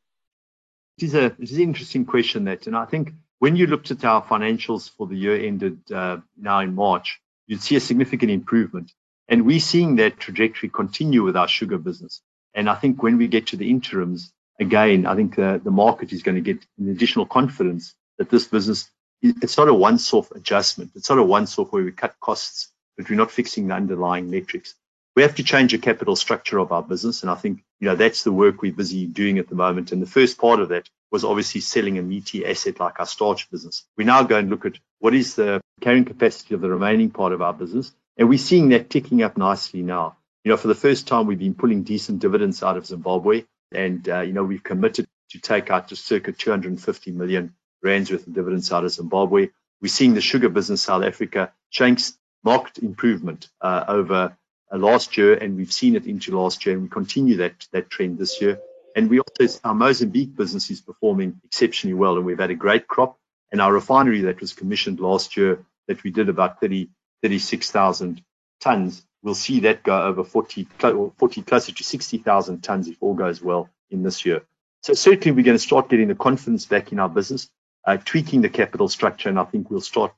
[0.98, 3.90] It is a it is an interesting question that, and I think when you looked
[3.90, 8.32] at our financials for the year ended uh, now in March, you'd see a significant
[8.32, 8.92] improvement,
[9.28, 12.22] and we're seeing that trajectory continue with our sugar business.
[12.56, 16.12] And I think when we get to the interims, again, I think the, the market
[16.12, 18.90] is going to get an additional confidence that this business,
[19.22, 20.92] it's not a once-off adjustment.
[20.94, 24.74] It's not a once-off where we cut costs, but we're not fixing the underlying metrics.
[25.14, 27.22] We have to change the capital structure of our business.
[27.22, 29.92] And I think, you know, that's the work we're busy doing at the moment.
[29.92, 33.50] And the first part of that was obviously selling a meaty asset like our starch
[33.50, 33.84] business.
[33.96, 37.32] We now go and look at what is the carrying capacity of the remaining part
[37.32, 37.92] of our business.
[38.16, 40.16] And we're seeing that ticking up nicely now.
[40.46, 43.46] You know, for the first time, we've been pulling decent dividends out of Zimbabwe.
[43.72, 48.28] And, uh, you know, we've committed to take out just circa 250 million rands worth
[48.28, 49.48] of dividends out of Zimbabwe.
[49.82, 51.98] We're seeing the sugar business South Africa showing
[52.44, 54.36] marked improvement uh, over
[54.72, 57.90] uh, last year, and we've seen it into last year, and we continue that that
[57.90, 58.60] trend this year.
[58.94, 62.86] And we also our Mozambique business is performing exceptionally well, and we've had a great
[62.86, 63.18] crop.
[63.50, 66.88] And our refinery that was commissioned last year, that we did about 30,
[67.24, 68.22] 36,000
[68.60, 73.42] tons, we'll see that go over 40, 40 closer to 60,000 tons if all goes
[73.42, 74.42] well in this year.
[74.82, 77.48] So certainly we're going to start getting the confidence back in our business,
[77.84, 80.14] uh, tweaking the capital structure, and I think we'll start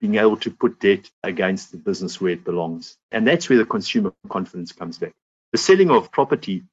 [0.00, 2.96] being able to put debt against the business where it belongs.
[3.12, 5.12] And that's where the consumer confidence comes back.
[5.52, 6.64] The selling of property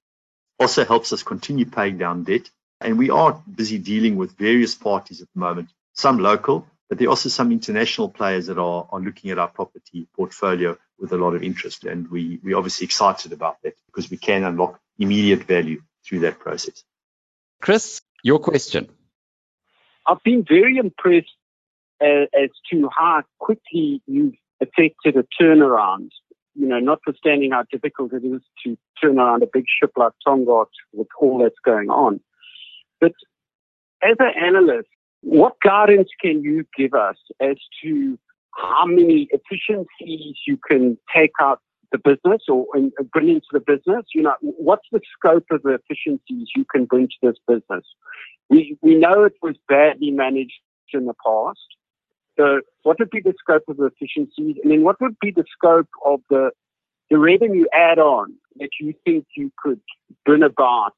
[0.60, 2.50] also helps us continue paying down debt.
[2.80, 7.08] And we are busy dealing with various parties at the moment, some local, but there
[7.08, 11.17] are also some international players that are, are looking at our property portfolio with a
[11.17, 11.84] lot of interest.
[11.84, 16.39] And we, we're obviously excited about that because we can unlock immediate value through that
[16.39, 16.84] process.
[17.62, 18.89] Chris, your question.
[20.08, 21.28] I've been very impressed
[22.02, 26.10] as, as to how quickly you've effected a turnaround.
[26.56, 30.67] You know, notwithstanding how difficult it is to turn around a big ship like Tongaat
[30.93, 32.19] with all that's going on.
[33.00, 33.12] But
[34.02, 34.88] as an analyst,
[35.28, 38.18] what guidance can you give us as to
[38.56, 41.60] how many efficiencies you can take out
[41.92, 42.66] the business or
[43.12, 44.06] bring into the business?
[44.16, 47.84] You know, what's the scope of the efficiencies you can bring to this business?
[48.50, 50.62] We, we know it was badly managed
[50.94, 51.60] in the past.
[52.40, 54.56] So what would be the scope of the efficiencies?
[54.63, 56.52] And then what would be the scope of the,
[57.10, 59.82] the revenue add on that you think you could
[60.26, 60.94] bring about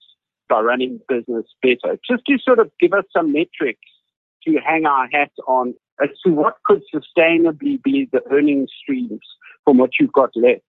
[0.47, 1.97] by running the business better?
[2.07, 3.79] Just to sort of give us some metrics
[4.45, 9.21] to hang our hat on as to what could sustainably be the earning streams
[9.65, 10.61] from what you've got left.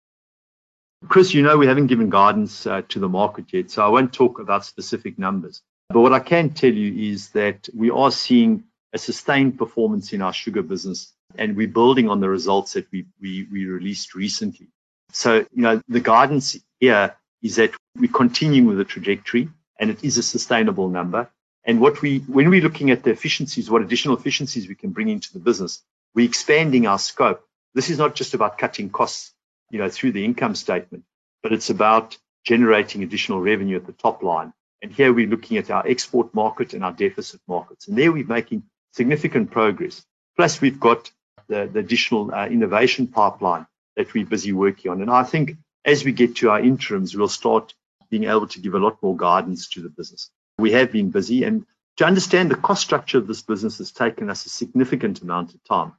[1.07, 4.11] Chris, you know we haven't given guidance uh, to the market yet, so I won't
[4.11, 5.61] talk about specific numbers.
[5.89, 10.21] But what I can tell you is that we are seeing a sustained performance in
[10.21, 14.67] our sugar business, and we're building on the results that we, we, we released recently.
[15.11, 20.03] So, you know, the guidance here is that we're continuing with the trajectory, and it
[20.03, 21.29] is a sustainable number.
[21.65, 25.09] And what we, when we're looking at the efficiencies, what additional efficiencies we can bring
[25.09, 25.83] into the business,
[26.15, 27.45] we're expanding our scope.
[27.73, 29.33] This is not just about cutting costs,
[29.69, 31.03] you know, through the income statement,
[31.43, 34.53] but it's about generating additional revenue at the top line.
[34.81, 37.87] And here we're looking at our export market and our deficit markets.
[37.87, 40.03] And there we're making significant progress.
[40.37, 41.11] Plus, we've got
[41.47, 43.67] the, the additional uh, innovation pipeline
[43.97, 45.01] that we're busy working on.
[45.01, 47.73] And I think as we get to our interims, we'll start
[48.09, 50.31] being able to give a lot more guidance to the business.
[50.59, 51.65] We have been busy, and
[51.97, 55.63] to understand the cost structure of this business has taken us a significant amount of
[55.63, 55.93] time.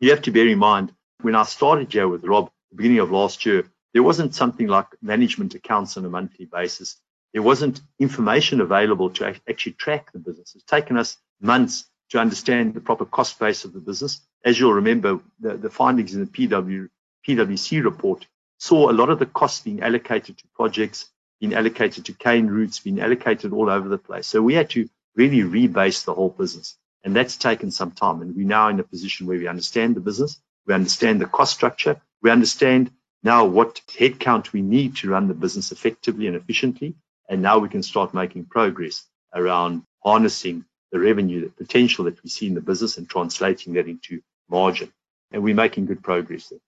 [0.00, 3.10] You have to bear in mind, when I started here with Rob, the beginning of
[3.10, 6.96] last year, there wasn't something like management accounts on a monthly basis.
[7.34, 10.54] There wasn't information available to actually track the business.
[10.54, 14.20] It's taken us months to understand the proper cost base of the business.
[14.44, 16.88] As you'll remember, the, the findings in the PW,
[17.26, 18.26] PwC report
[18.58, 22.80] saw a lot of the costs being allocated to projects, being allocated to cane routes,
[22.80, 24.26] been allocated all over the place.
[24.26, 26.76] So we had to really rebase the whole business.
[27.04, 28.22] And that's taken some time.
[28.22, 31.54] And we're now in a position where we understand the business, we understand the cost
[31.54, 32.90] structure, we understand
[33.22, 36.94] now what headcount we need to run the business effectively and efficiently.
[37.28, 42.30] And now we can start making progress around harnessing the revenue, the potential that we
[42.30, 44.92] see in the business and translating that into margin.
[45.30, 46.60] And we're making good progress there.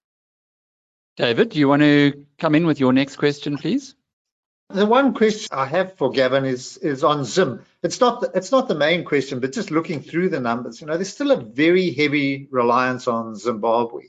[1.16, 3.94] David, do you want to come in with your next question, please?
[4.72, 7.64] The one question I have for Gavin is is on Zim.
[7.82, 10.86] It's not the, it's not the main question, but just looking through the numbers, you
[10.86, 14.04] know, there's still a very heavy reliance on Zimbabwe.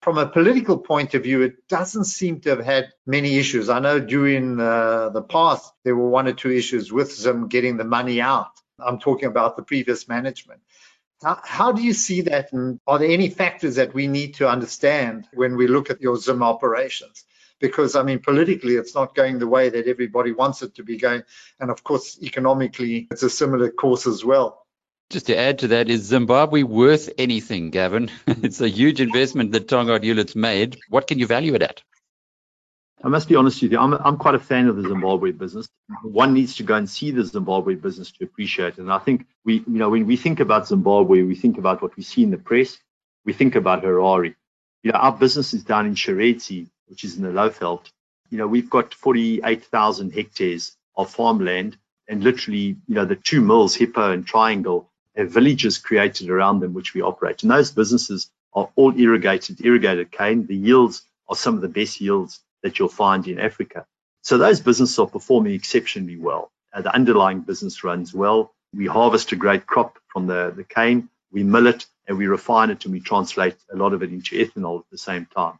[0.00, 3.68] From a political point of view, it doesn't seem to have had many issues.
[3.68, 7.76] I know during uh, the past there were one or two issues with Zim getting
[7.76, 8.52] the money out.
[8.78, 10.60] I'm talking about the previous management.
[11.22, 12.52] How, how, do you see that?
[12.54, 16.16] And are there any factors that we need to understand when we look at your
[16.16, 17.24] Zim operations?
[17.60, 20.98] Because, I mean, politically, it's not going the way that everybody wants it to be
[20.98, 21.22] going.
[21.58, 24.66] And of course, economically, it's a similar course as well.
[25.08, 28.10] Just to add to that, is Zimbabwe worth anything, Gavin?
[28.26, 30.76] it's a huge investment that Tongaat Hulett's made.
[30.88, 31.82] What can you value it at?
[33.04, 33.78] I must be honest with you.
[33.78, 35.68] I'm, I'm quite a fan of the Zimbabwe business.
[36.02, 38.78] One needs to go and see the Zimbabwe business to appreciate it.
[38.78, 41.96] And I think we, you know, when we think about Zimbabwe, we think about what
[41.96, 42.78] we see in the press.
[43.24, 44.34] We think about Harare.
[44.82, 47.90] You know, our business is down in Chiredzi, which is in the Lowveld.
[48.30, 51.76] You know, we've got 48,000 hectares of farmland
[52.08, 56.74] and literally, you know, the two mills, Hippo and Triangle, have villages created around them,
[56.74, 57.42] which we operate.
[57.42, 60.46] And those businesses are all irrigated, irrigated cane.
[60.46, 63.86] The yields are some of the best yields that you'll find in Africa.
[64.22, 66.50] So those businesses are performing exceptionally well.
[66.72, 68.52] Uh, the underlying business runs well.
[68.74, 72.70] We harvest a great crop from the, the cane, we mill it, and we refine
[72.70, 75.58] it, and we translate a lot of it into ethanol at the same time.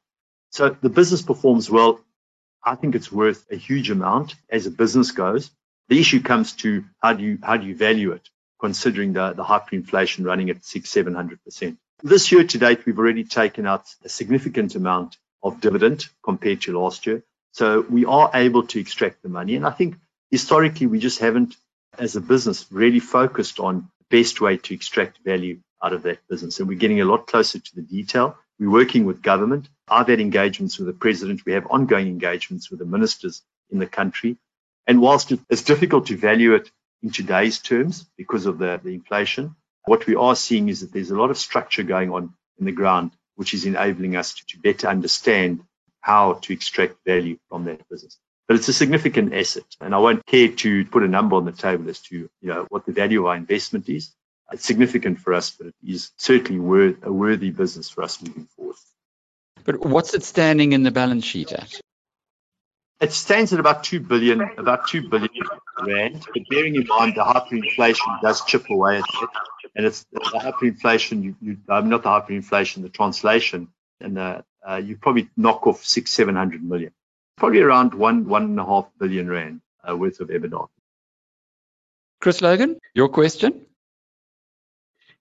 [0.57, 2.01] So the business performs well.
[2.64, 5.51] I think it's worth a huge amount as a business goes.
[5.90, 9.45] The issue comes to how do you how do you value it, considering the, the
[9.45, 11.77] hyperinflation running at six, seven hundred percent.
[12.03, 16.79] This year to date, we've already taken out a significant amount of dividend compared to
[16.81, 17.23] last year.
[17.53, 19.57] So we are able to extract the money.
[19.57, 19.97] And I think
[20.31, 21.55] historically, we just haven't,
[21.99, 26.27] as a business, really focused on the best way to extract value out of that
[26.31, 26.61] business.
[26.61, 28.38] And we're getting a lot closer to the detail.
[28.59, 29.69] We're working with government.
[29.88, 31.45] I've had engagements with the president.
[31.45, 34.38] We have ongoing engagements with the ministers in the country.
[34.87, 36.71] And whilst it's difficult to value it
[37.03, 41.11] in today's terms because of the, the inflation, what we are seeing is that there's
[41.11, 44.59] a lot of structure going on in the ground which is enabling us to, to
[44.59, 45.62] better understand
[46.01, 48.19] how to extract value from that business.
[48.49, 51.53] But it's a significant asset, and I won't care to put a number on the
[51.53, 54.14] table as to you know what the value of our investment is.
[54.52, 58.48] It's significant for us, but it is certainly worth, a worthy business for us moving
[58.56, 58.76] forward.
[59.64, 61.80] But what's it standing in the balance sheet at?
[63.00, 65.30] It stands at about two billion, about two billion
[65.80, 66.24] rand.
[66.32, 69.30] But bearing in mind the hyperinflation does chip away at it,
[69.74, 71.22] and it's the hyperinflation.
[71.22, 73.68] You, you um, not the hyperinflation, the translation,
[74.01, 76.92] and uh, uh, you probably knock off six, seven hundred million,
[77.36, 80.68] probably around one, one and a half billion rand uh, worth of EBITDA.
[82.20, 83.66] Chris Logan, your question.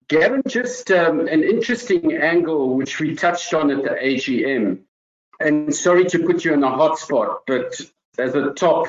[0.07, 4.81] Gavin, just um, an interesting angle which we touched on at the AGM
[5.39, 7.79] and sorry to put you in a hot spot, but
[8.17, 8.87] as a top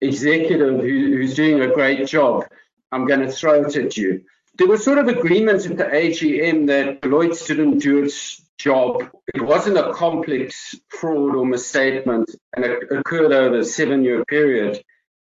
[0.00, 2.46] executive who, who's doing a great job,
[2.90, 4.24] I'm going to throw it at you.
[4.58, 9.08] There was sort of agreement at the AGM that Deloitte didn't do its job.
[9.34, 14.84] It wasn't a complex fraud or misstatement, and it occurred over a seven-year period,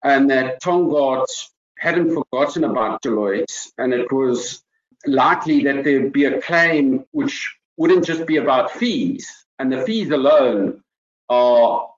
[0.03, 1.49] and that Tongaat
[1.79, 4.63] hadn't forgotten about Deloitte, and it was
[5.07, 10.11] likely that there'd be a claim which wouldn't just be about fees, and the fees
[10.11, 10.83] alone
[11.29, 11.89] are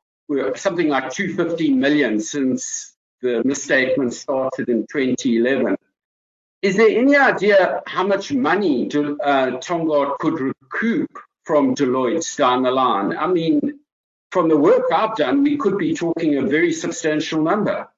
[0.55, 5.77] something like 250 million since the misstatement started in 2011.
[6.63, 11.11] Is there any idea how much money uh, Tongaat could recoup
[11.45, 13.17] from Deloitte down the line?
[13.17, 13.81] I mean,
[14.31, 17.89] from the work I've done, we could be talking a very substantial number.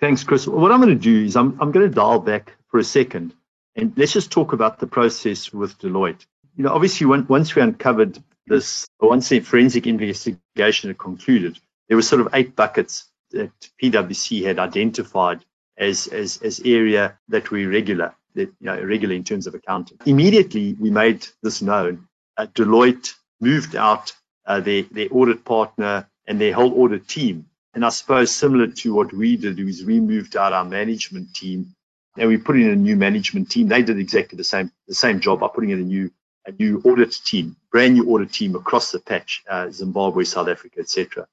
[0.00, 0.46] Thanks, Chris.
[0.46, 3.34] What I'm going to do is I'm, I'm going to dial back for a second
[3.78, 6.26] and let's just talk about the process with Deloitte.
[6.56, 8.18] You know, obviously, once we uncovered
[8.48, 14.44] this, once the forensic investigation had concluded, there were sort of eight buckets that PwC
[14.44, 15.44] had identified
[15.76, 19.98] as, as, as area that were irregular, that, you know, irregular in terms of accounting.
[20.04, 22.08] Immediately, we made this known.
[22.36, 24.12] Uh, Deloitte moved out
[24.44, 27.46] uh, their, their audit partner and their whole audit team.
[27.74, 31.76] And I suppose similar to what we did is we moved out our management team
[32.18, 33.68] and we put in a new management team.
[33.68, 36.10] They did exactly the same the same job by putting in a new
[36.46, 40.80] a new audit team, brand new audit team across the patch, uh, Zimbabwe, South Africa,
[40.80, 41.26] etc.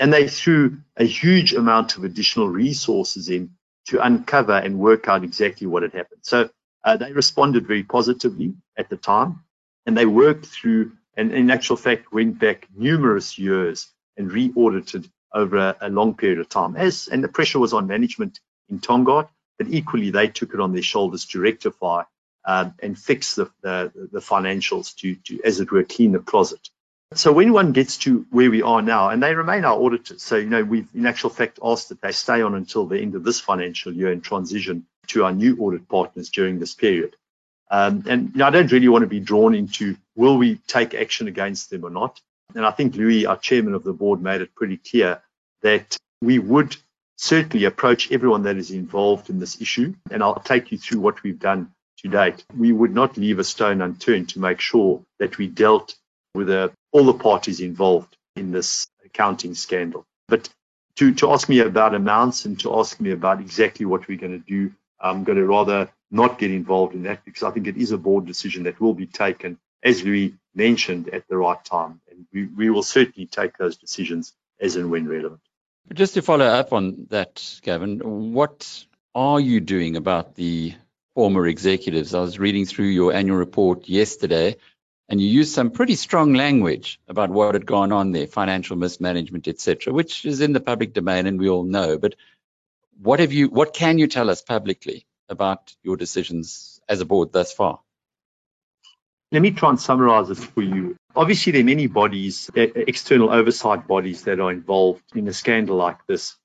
[0.00, 3.50] And they threw a huge amount of additional resources in
[3.86, 6.20] to uncover and work out exactly what had happened.
[6.22, 6.50] So
[6.84, 9.40] uh, they responded very positively at the time,
[9.86, 15.56] and they worked through and in actual fact went back numerous years and re-audited over
[15.56, 16.76] a, a long period of time.
[16.76, 19.28] As and the pressure was on management in Tongaat,
[19.58, 22.04] but equally they took it on their shoulders to rectify
[22.44, 26.70] um, and fix the, the, the financials to, to, as it were, clean the closet.
[27.14, 30.36] So when one gets to where we are now, and they remain our auditors, so
[30.36, 33.24] you know we've in actual fact asked that they stay on until the end of
[33.24, 37.16] this financial year and transition to our new audit partners during this period.
[37.70, 40.94] Um, and you know, I don't really want to be drawn into will we take
[40.94, 42.20] action against them or not.
[42.54, 45.22] And I think Louis, our chairman of the board, made it pretty clear
[45.62, 46.76] that we would
[47.18, 49.94] certainly approach everyone that is involved in this issue.
[50.10, 52.44] And I'll take you through what we've done to date.
[52.56, 55.96] We would not leave a stone unturned to make sure that we dealt
[56.34, 60.06] with uh, all the parties involved in this accounting scandal.
[60.28, 60.48] But
[60.96, 64.40] to, to ask me about amounts and to ask me about exactly what we're going
[64.40, 67.76] to do, I'm going to rather not get involved in that because I think it
[67.76, 72.00] is a board decision that will be taken, as Louis mentioned, at the right time.
[72.10, 75.40] And we, we will certainly take those decisions as and when relevant.
[75.94, 78.84] Just to follow up on that, Gavin, what
[79.14, 80.74] are you doing about the
[81.14, 82.14] former executives?
[82.14, 84.56] I was reading through your annual report yesterday,
[85.08, 89.48] and you used some pretty strong language about what had gone on there, financial mismanagement,
[89.48, 91.96] etc., which is in the public domain and we all know.
[91.96, 92.16] But
[93.00, 93.48] what have you?
[93.48, 97.80] What can you tell us publicly about your decisions as a board thus far?
[99.32, 100.96] Let me try and summarize it for you.
[101.18, 106.06] Obviously, there are many bodies, external oversight bodies that are involved in a scandal like
[106.06, 106.36] this.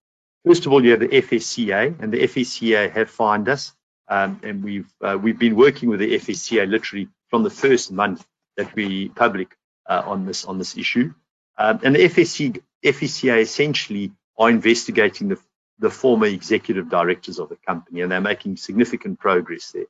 [0.48, 3.72] First of all, you have the FSCA, and the FSCA have fined us,
[4.08, 8.26] um, and we've uh, we've been working with the FSCA literally from the first month
[8.58, 9.56] that we public
[9.88, 11.14] uh, on this on this issue.
[11.56, 15.40] Um, and the FSC, FSCA essentially are investigating the
[15.78, 19.86] the former executive directors of the company, and they're making significant progress there.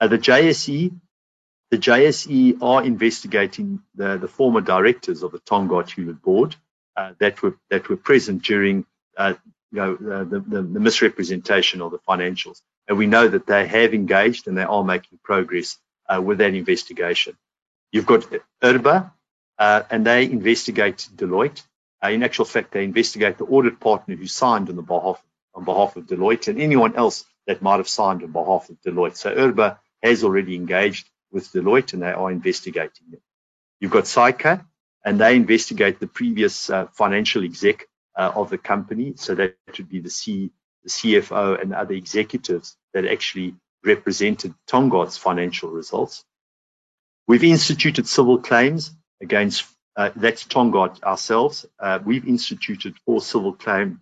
[0.00, 0.92] Uh, the JSE
[1.70, 6.56] the JSE are investigating the, the former directors of the Tongaat Hulett board
[6.96, 8.86] uh, that were that were present during
[9.16, 9.34] uh,
[9.72, 13.94] you know the, the, the, misrepresentation of the financials, and we know that they have
[13.94, 15.76] engaged and they are making progress
[16.08, 17.36] uh, with that investigation.
[17.90, 18.26] You've got
[18.62, 19.10] IRBA,
[19.58, 21.62] uh, and they investigate Deloitte.
[22.02, 25.22] Uh, in actual fact, they investigate the audit partner who signed on the behalf
[25.54, 29.16] on behalf of Deloitte and anyone else that might have signed on behalf of Deloitte.
[29.16, 33.22] So IRBA has already engaged with Deloitte and they are investigating it.
[33.80, 34.64] You've got SAICA
[35.04, 39.14] and they investigate the previous uh, financial exec uh, of the company.
[39.16, 40.50] So that would be the, C,
[40.82, 43.54] the CFO and other executives that actually
[43.84, 46.24] represented Tongaat's financial results.
[47.28, 49.64] We've instituted civil claims against,
[49.96, 51.66] uh, that's ourselves.
[51.78, 54.00] Uh, we've instituted four civil claim,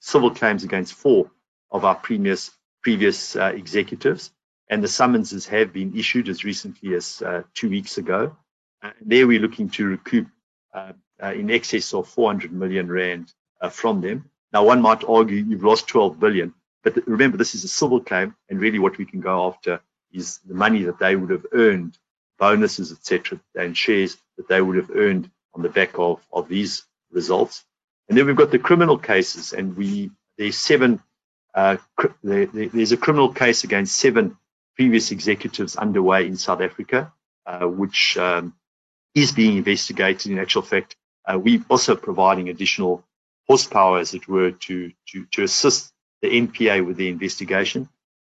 [0.00, 1.30] civil claims against four
[1.70, 2.50] of our previous,
[2.82, 4.30] previous uh, executives
[4.68, 8.36] and the summonses have been issued as recently as uh, two weeks ago.
[8.82, 10.26] Uh, there we're looking to recoup
[10.74, 10.92] uh,
[11.22, 14.30] uh in excess of 400 million rand uh, from them.
[14.52, 18.34] Now, one might argue you've lost 12 billion, but remember this is a civil claim,
[18.48, 19.80] and really what we can go after
[20.12, 21.98] is the money that they would have earned,
[22.38, 26.84] bonuses, etc., and shares that they would have earned on the back of, of these
[27.10, 27.64] results.
[28.08, 31.02] And then we've got the criminal cases, and we there's seven.
[31.54, 31.78] Uh,
[32.22, 34.36] there, there's a criminal case against seven
[34.76, 37.12] previous executives underway in South Africa,
[37.46, 38.54] uh, which um,
[39.14, 40.30] is being investigated.
[40.30, 43.02] In actual fact, uh, we're also providing additional
[43.48, 47.88] horsepower, as it were, to, to, to assist the NPA with the investigation.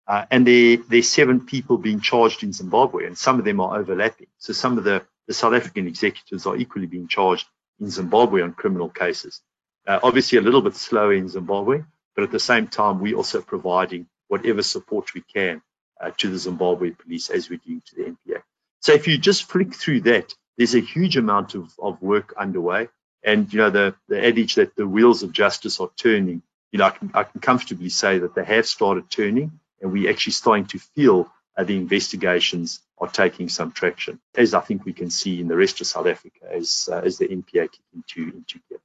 [0.07, 3.79] Uh, and there, there's seven people being charged in Zimbabwe, and some of them are
[3.79, 4.27] overlapping.
[4.39, 7.47] So some of the, the South African executives are equally being charged
[7.79, 9.41] in Zimbabwe on criminal cases.
[9.87, 11.83] Uh, obviously, a little bit slower in Zimbabwe,
[12.15, 15.63] but at the same time, we're also providing whatever support we can
[16.01, 18.43] uh, to the Zimbabwe police as we do to the NPA.
[18.81, 22.89] So if you just flick through that, there's a huge amount of, of work underway.
[23.23, 26.43] And, you know, the, the adage that the wheels of justice are turning,
[26.73, 30.11] you know, I can, I can comfortably say that they have started turning and we're
[30.11, 34.93] actually starting to feel uh, the investigations are taking some traction, as I think we
[34.93, 38.23] can see in the rest of South Africa as, uh, as the NPA kick into,
[38.37, 38.79] into gear.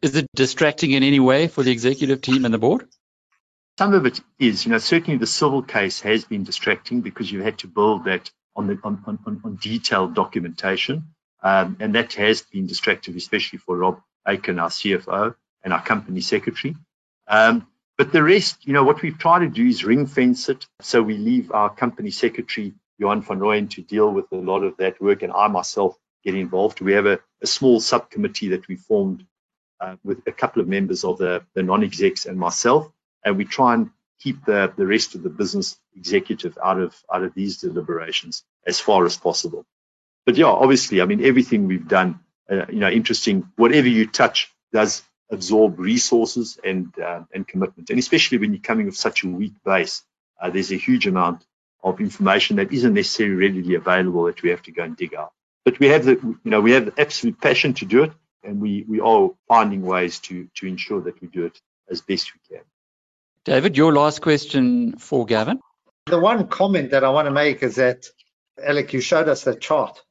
[0.00, 2.88] Is it distracting in any way for the executive team and the board?
[3.78, 7.44] Some of it is, you know, certainly the civil case has been distracting because you
[7.44, 11.04] had to build that on the on, on, on detailed documentation,
[11.44, 16.20] um, and that has been distracting, especially for Rob Aitken, our CFO, and our company
[16.20, 16.74] secretary.
[17.28, 20.66] Um, but the rest, you know, what we've tried to do is ring fence it.
[20.80, 24.76] So we leave our company secretary, Johan van Rooyen, to deal with a lot of
[24.78, 26.80] that work, and I myself get involved.
[26.80, 29.24] We have a, a small subcommittee that we formed
[29.80, 32.90] uh, with a couple of members of the, the non-execs and myself,
[33.24, 37.24] and we try and keep the, the rest of the business executive out of out
[37.24, 39.64] of these deliberations as far as possible.
[40.26, 43.50] But yeah, obviously, I mean, everything we've done, uh, you know, interesting.
[43.56, 48.86] Whatever you touch does absorb resources and uh, and commitment, and especially when you're coming
[48.86, 50.02] with such a weak base,
[50.40, 51.44] uh, there's a huge amount
[51.82, 55.32] of information that isn't necessarily readily available that we have to go and dig out.
[55.64, 56.12] But we have the,
[56.44, 58.12] you know, we have the absolute passion to do it,
[58.42, 61.60] and we we are finding ways to to ensure that we do it
[61.90, 62.64] as best we can.
[63.48, 65.58] David, your last question for Gavin.
[66.04, 68.04] The one comment that I want to make is that,
[68.62, 70.02] Alec, you showed us the chart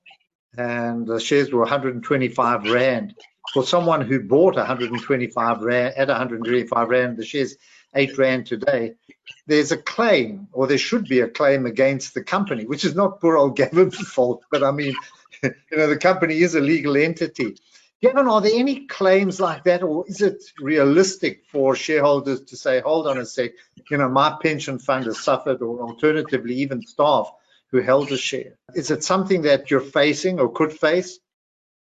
[0.58, 3.14] and the shares were 125 Rand.
[3.54, 7.58] For someone who bought 125 Rand at 125 Rand, the shares
[7.94, 8.96] 8 Rand today,
[9.46, 13.22] there's a claim, or there should be a claim against the company, which is not
[13.22, 14.96] poor old Gavin's fault, but I mean,
[15.44, 17.58] you know, the company is a legal entity.
[18.02, 22.80] Gavin, are there any claims like that, or is it realistic for shareholders to say,
[22.80, 23.52] hold on a sec,
[23.90, 27.32] you know, my pension fund has suffered, or alternatively, even staff
[27.72, 28.58] who held a share?
[28.76, 31.20] Is it something that you're facing or could face?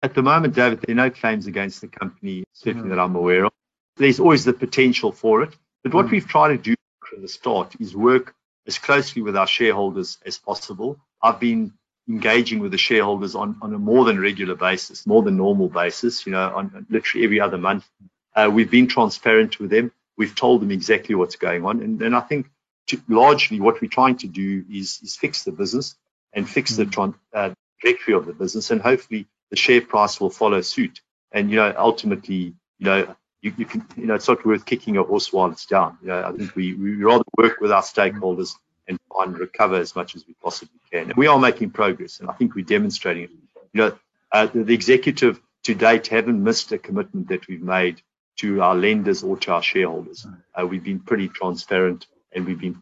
[0.01, 2.89] At the moment, David, there are no claims against the company, certainly mm.
[2.89, 3.51] that I'm aware of.
[3.97, 5.55] There's always the potential for it.
[5.83, 6.11] But what mm.
[6.11, 6.75] we've tried to do
[7.07, 8.33] from the start is work
[8.65, 10.99] as closely with our shareholders as possible.
[11.21, 11.73] I've been
[12.09, 16.25] engaging with the shareholders on, on a more than regular basis, more than normal basis,
[16.25, 17.87] you know, on literally every other month.
[18.35, 19.91] Uh, we've been transparent with them.
[20.17, 21.81] We've told them exactly what's going on.
[21.81, 22.49] And, and I think
[22.87, 25.95] to, largely what we're trying to do is, is fix the business
[26.33, 27.13] and fix the mm.
[27.33, 28.71] uh, trajectory of the business.
[28.71, 31.01] And hopefully the share price will follow suit.
[31.31, 34.97] And, you know, ultimately, you know, you, you can, you know, it's not worth kicking
[34.97, 35.97] a horse while it's down.
[36.01, 38.53] You know, I think we, we rather work with our stakeholders
[38.91, 41.09] and try and recover as much as we possibly can.
[41.09, 43.31] And we are making progress, and I think we're demonstrating it.
[43.73, 43.97] You know,
[44.31, 48.01] uh, the, the, executive to date haven't missed a commitment that we've made
[48.37, 50.25] to our lenders or to our shareholders.
[50.53, 52.81] Uh, we've been pretty transparent, and we've been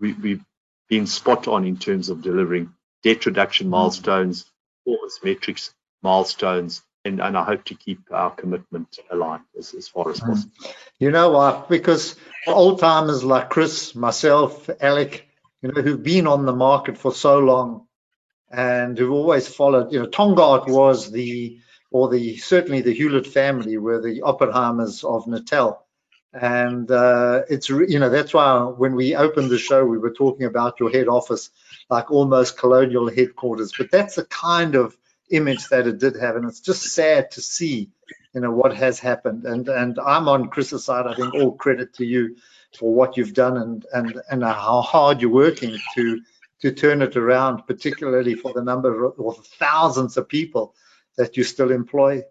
[0.00, 0.44] we, we've
[0.88, 4.46] been spot on in terms of delivering debt reduction milestones,
[4.84, 10.10] performance metrics milestones, and, and I hope to keep our commitment aligned as, as far
[10.10, 10.52] as possible.
[10.98, 11.68] You know what?
[11.68, 15.27] Because old timers like Chris, myself, Alec,
[15.62, 17.86] you know, who've been on the market for so long
[18.50, 21.58] and who've always followed, you know, Tongaat was the,
[21.90, 25.84] or the, certainly the Hulett family were the Oppenheimers of Natal.
[26.32, 30.46] And uh, it's, you know, that's why when we opened the show, we were talking
[30.46, 31.50] about your head office,
[31.88, 33.72] like almost colonial headquarters.
[33.76, 34.96] But that's the kind of
[35.30, 36.36] image that it did have.
[36.36, 37.90] And it's just sad to see,
[38.34, 39.44] you know, what has happened.
[39.44, 41.06] And, and I'm on Chris's side.
[41.06, 42.36] I think all credit to you
[42.76, 46.20] for what you've done and and and how hard you're working to
[46.60, 50.74] to turn it around, particularly for the number of or thousands of people
[51.16, 52.22] that you still employ.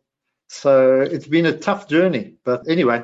[0.50, 3.04] So it's been a tough journey, but anyway,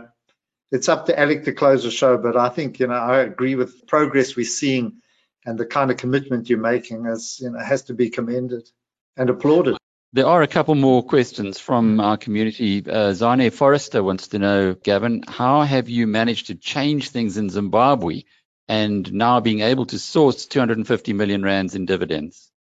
[0.71, 2.17] it's up to Alec to close the show.
[2.17, 5.01] But I think you know I agree with progress we're seeing
[5.45, 8.69] and the kind of commitment you're making as you know has to be commended
[9.17, 9.77] and applauded.
[10.13, 12.85] There are a couple more questions from our community.
[12.87, 17.49] Uh, Zane Forrester wants to know, Gavin, how have you managed to change things in
[17.49, 18.21] Zimbabwe
[18.67, 22.51] and now being able to source 250 million rands in dividends?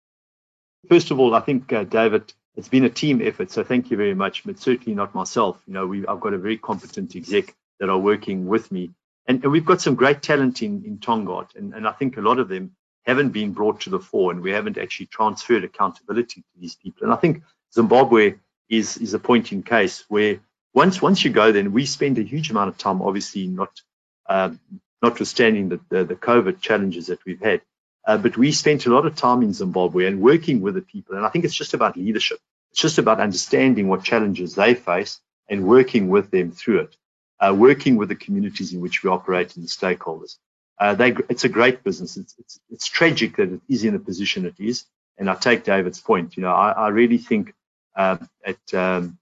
[0.89, 3.99] First of all, I think, uh, David, it's been a team effort, so thank you
[3.99, 5.63] very much, but certainly not myself.
[5.67, 8.93] You know, we, I've got a very competent exec that are working with me,
[9.27, 12.39] and, and we've got some great talent in, in and, and I think a lot
[12.39, 16.61] of them haven't been brought to the fore and we haven't actually transferred accountability to
[16.61, 17.05] these people.
[17.05, 17.43] And I think
[17.75, 18.35] Zimbabwe
[18.69, 20.41] is, is a point in case where
[20.75, 23.83] once once you go then we spend a huge amount of time obviously not
[24.29, 24.59] um,
[25.03, 27.61] notwithstanding the, the, the, COVID challenges that we've had.
[28.07, 31.17] Uh, but we spent a lot of time in Zimbabwe and working with the people.
[31.17, 32.39] And I think it's just about leadership.
[32.71, 36.97] It's just about understanding what challenges they face and working with them through it,
[37.41, 40.37] uh, working with the communities in which we operate and the stakeholders.
[40.79, 42.17] Uh, they, it's a great business.
[42.17, 44.85] It's, it's, it's, tragic that it is in the position it is.
[45.19, 46.37] And I take David's point.
[46.37, 47.55] You know, I, I really think
[47.95, 49.19] um, at, um,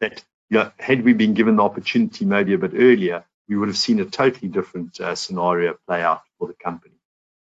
[0.00, 3.68] that you know, had we been given the opportunity maybe a bit earlier, we would
[3.68, 6.94] have seen a totally different uh, scenario play out for the company.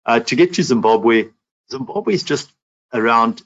[0.06, 1.28] Uh, to get to Zimbabwe,
[1.70, 2.50] Zimbabwe is just
[2.92, 3.42] around,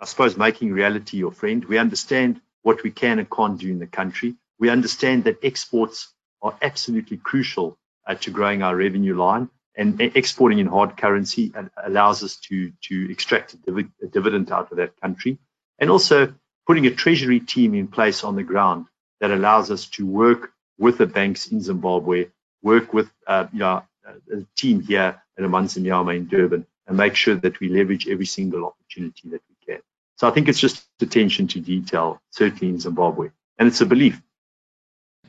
[0.00, 1.64] I suppose, making reality your friend.
[1.64, 4.36] We understand what we can and can't do in the country.
[4.58, 6.08] We understand that exports
[6.42, 7.76] are absolutely crucial uh,
[8.14, 9.48] to growing our revenue line.
[9.76, 11.52] And exporting in hard currency
[11.82, 15.38] allows us to, to extract a, div- a dividend out of that country.
[15.78, 16.34] And also
[16.66, 18.86] putting a treasury team in place on the ground
[19.20, 22.26] that allows us to work with the banks in Zimbabwe,
[22.62, 27.36] work with uh, you know, a team here at Amanzimnyama in Durban, and make sure
[27.36, 29.80] that we leverage every single opportunity that we can.
[30.16, 33.30] So I think it's just attention to detail, certainly in Zimbabwe.
[33.58, 34.20] And it's a belief.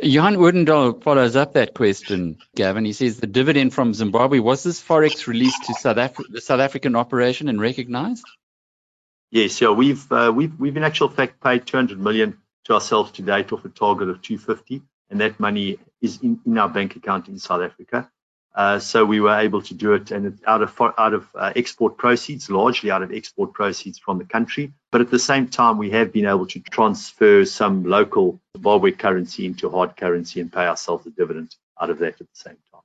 [0.04, 2.86] Johan Odendaal follows up that question, Gavin.
[2.86, 6.60] He says the dividend from Zimbabwe, was this Forex released to South Af- the South
[6.60, 8.26] African operation and recognized?
[9.30, 13.22] Yes, yeah, we've, uh, we've, we've in actual fact paid 200 million to ourselves to
[13.22, 17.28] date off a target of 250 and that money is in, in our bank account
[17.28, 18.10] in South Africa.
[18.54, 21.54] Uh, so we were able to do it, and it's out of out of uh,
[21.56, 24.74] export proceeds, largely out of export proceeds from the country.
[24.91, 29.45] But at the same time, we have been able to transfer some local Zimbabwe currency
[29.45, 32.82] into hard currency and pay ourselves a dividend out of that at the same time.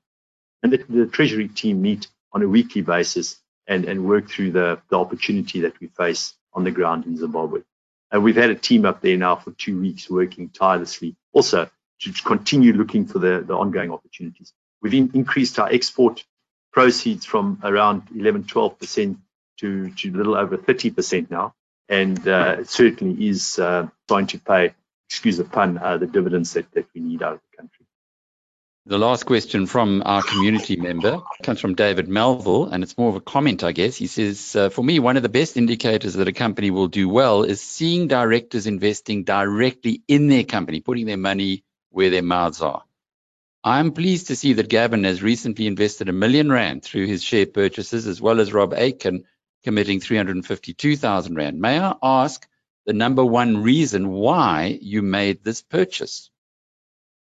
[0.63, 3.37] And the, the Treasury team meet on a weekly basis
[3.67, 7.61] and, and work through the, the opportunity that we face on the ground in Zimbabwe.
[8.09, 11.15] And we've had a team up there now for two weeks working tirelessly.
[11.33, 14.53] Also, to continue looking for the, the ongoing opportunities.
[14.81, 16.23] We've in, increased our export
[16.71, 19.17] proceeds from around 11, 12%
[19.59, 21.53] to, to a little over 30% now.
[21.89, 24.73] And uh, it certainly is uh, trying to pay,
[25.09, 27.85] excuse the pun, uh, the dividends that, that we need out of the country.
[28.87, 33.15] The last question from our community member comes from David Melville, and it's more of
[33.15, 33.97] a comment, I guess.
[33.97, 37.09] He says, uh, For me, one of the best indicators that a company will do
[37.09, 42.61] well is seeing directors investing directly in their company, putting their money where their mouths
[42.61, 42.83] are.
[43.67, 47.45] I'm pleased to see that Gavin has recently invested a million rand through his share
[47.45, 49.25] purchases, as well as Rob Aitken
[49.65, 51.59] committing 352,000 rand.
[51.59, 52.47] May I ask
[52.85, 56.29] the number one reason why you made this purchase?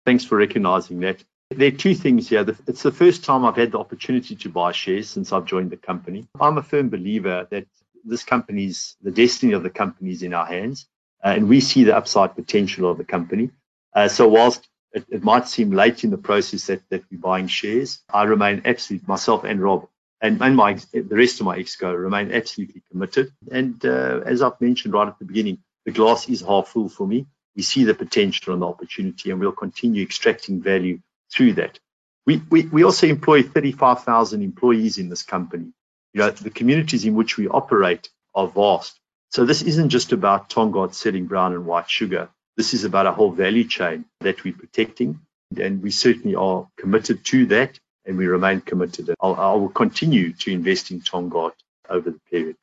[0.06, 1.24] Thanks for recognizing that.
[1.50, 2.46] There are two things here.
[2.68, 5.78] It's the first time I've had the opportunity to buy shares since I've joined the
[5.78, 6.28] company.
[6.42, 7.68] I'm a firm believer that
[8.04, 10.88] this company's, the destiny of the company is in our hands,
[11.24, 13.52] uh, and we see the upside potential of the company.
[13.96, 17.48] Uh, so whilst it, it, might seem late in the process that, that we're buying
[17.48, 19.88] shares, I remain absolutely, myself and Rob,
[20.22, 23.32] and, and my, the rest of my exco remain absolutely committed.
[23.52, 27.08] And uh, as I've mentioned right at the beginning, the glass is half full for
[27.08, 27.28] me.
[27.56, 31.00] We see the potential and the opportunity, and we'll continue extracting value
[31.32, 31.80] through that.
[32.26, 35.72] We, we, we also employ 35,000 employees in this company.
[36.14, 39.00] You know, the communities in which we operate are vast.
[39.30, 42.30] So this isn't just about Tongaat selling brown and white sugar.
[42.58, 45.20] This is about a whole value chain that we're protecting,
[45.56, 49.14] and we certainly are committed to that, and we remain committed.
[49.22, 51.54] I'll, I will continue to invest in Tongaat
[51.88, 52.58] over the period.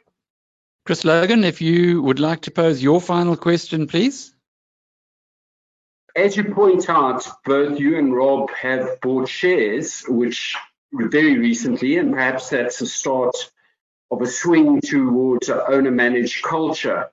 [0.85, 4.35] Chris Logan, if you would like to pose your final question, please.
[6.17, 10.57] As you point out, both you and Rob have bought shares, which
[10.93, 13.37] very recently, and perhaps that's a start
[14.11, 17.11] of a swing towards an owner managed culture,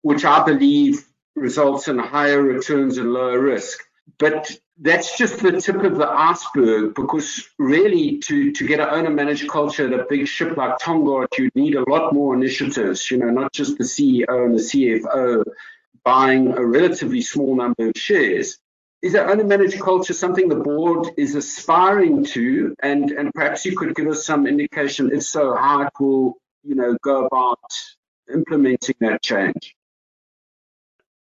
[0.00, 3.80] which I believe results in higher returns and lower risk.
[4.18, 9.10] But that's just the tip of the iceberg because really to, to get an owner
[9.10, 13.18] managed culture at a big ship like Tongaat, you need a lot more initiatives, you
[13.18, 15.44] know, not just the CEO and the CFO
[16.04, 18.58] buying a relatively small number of shares.
[19.02, 22.74] Is that owner managed culture something the board is aspiring to?
[22.82, 26.76] And, and perhaps you could give us some indication, if so, how it will, you
[26.76, 27.58] know, go about
[28.32, 29.76] implementing that change.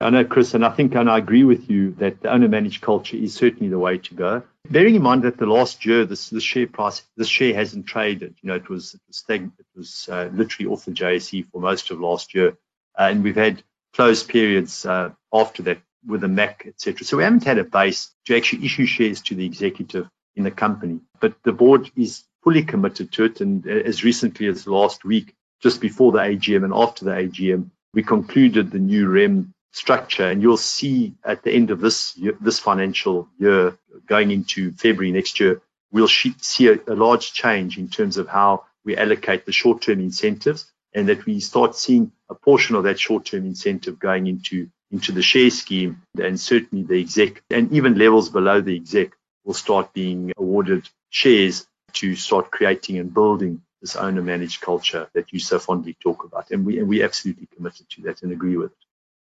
[0.04, 2.82] I know, Chris, and I think and I agree with you that the owner managed
[2.82, 4.43] culture is certainly the way to go.
[4.70, 8.36] Bearing in mind that the last year, this the share price, the share hasn't traded.
[8.41, 9.24] You know, it was it was.
[9.30, 12.58] It was uh, literally off the JSE for most of last year,
[12.99, 17.06] uh, and we've had closed periods uh, after that with the MAC, etc.
[17.06, 20.51] So we haven't had a base to actually issue shares to the executive in the
[20.51, 20.99] company.
[21.22, 25.80] But the board is fully committed to it, and as recently as last week, just
[25.80, 30.30] before the AGM and after the AGM, we concluded the new REM structure.
[30.30, 35.11] And you'll see at the end of this year, this financial year, going into February
[35.11, 35.61] next year,
[35.91, 40.71] we'll see a, a large change in terms of how we allocate the short-term incentives
[40.93, 45.24] and that we start seeing a portion of that short-term incentive going into into the
[45.24, 49.09] share scheme and certainly the exec and even levels below the exec
[49.43, 55.34] will start being awarded shares to start creating and building this owner managed culture that
[55.34, 58.55] you so fondly talk about and we and we absolutely committed to that and agree
[58.55, 58.78] with it.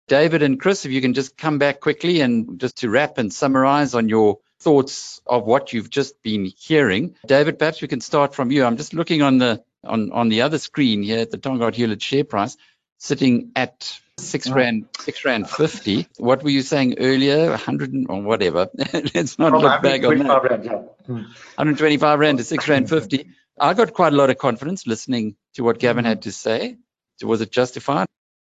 [0.08, 3.32] David and Chris, if you can just come back quickly and just to wrap and
[3.32, 7.16] summarize on your thoughts of what you've just been hearing.
[7.26, 8.64] David, perhaps we can start from you.
[8.64, 12.00] I'm just looking on the on, on the other screen here at the Tongaat Hulett
[12.00, 12.56] share price
[12.98, 16.06] sitting at six rand, six rand fifty.
[16.18, 17.50] What were you saying earlier?
[17.50, 18.68] 100 or whatever.
[19.14, 20.42] Let's not look back on that.
[20.42, 20.82] Rand, yeah.
[21.06, 23.28] 125 rand to six rand 50.
[23.58, 26.76] I got quite a lot of confidence listening to what Gavin had to say.
[27.22, 28.06] Was it justified?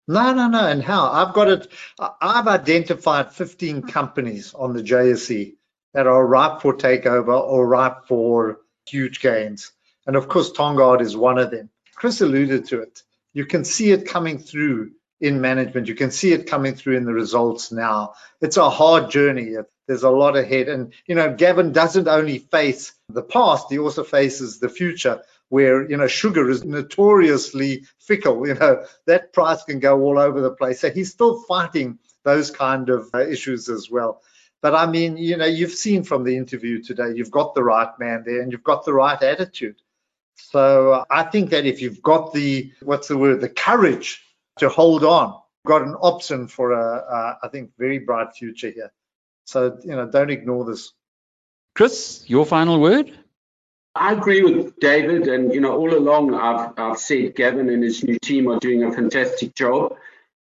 [0.08, 0.68] No, no, no.
[0.68, 1.10] And how?
[1.10, 1.68] I've got it.
[2.00, 3.88] I've identified 15 hmm.
[3.88, 5.56] companies on the JSE
[5.94, 9.72] that are ripe for takeover or ripe for huge gains.
[10.06, 11.70] And of course, Tongaat is one of them.
[11.96, 13.02] Chris alluded to it.
[13.34, 14.92] You can see it coming through
[15.22, 15.88] in management.
[15.88, 18.14] You can see it coming through in the results now.
[18.42, 19.56] It's a hard journey.
[19.88, 20.68] There's a lot ahead.
[20.68, 25.90] And, you know, Gavin doesn't only face the past, he also faces the future where,
[25.90, 28.48] you know, sugar is notoriously fickle.
[28.48, 30.80] You know, that price can go all over the place.
[30.80, 34.22] So he's still fighting those kind of uh, issues as well.
[34.62, 37.90] But I mean, you know, you've seen from the interview today, you've got the right
[38.00, 39.76] man there and you've got the right attitude.
[40.36, 44.24] So I think that if you've got the, what's the word, the courage
[44.60, 45.38] to hold on,
[45.68, 48.92] got an option for a, a I think, very bright future here.
[49.46, 50.94] So, you know, don't ignore this.
[51.76, 53.12] Chris, your final word?
[53.96, 58.04] I agree with David, and you know, all along I've I've said Gavin and his
[58.04, 59.96] new team are doing a fantastic job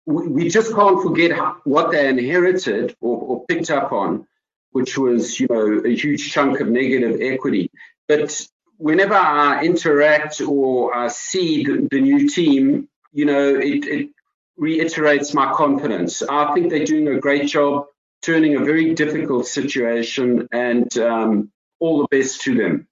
[0.09, 4.27] we just can't forget what they inherited or, or, picked up on,
[4.71, 7.71] which was, you know, a huge chunk of negative equity.
[8.07, 14.09] But whenever I interact or I see the, the new team, you know, it, it,
[14.57, 16.21] reiterates my confidence.
[16.21, 17.87] I think they're doing a great job
[18.23, 22.89] turning a very difficult situation, and um, all the best to them.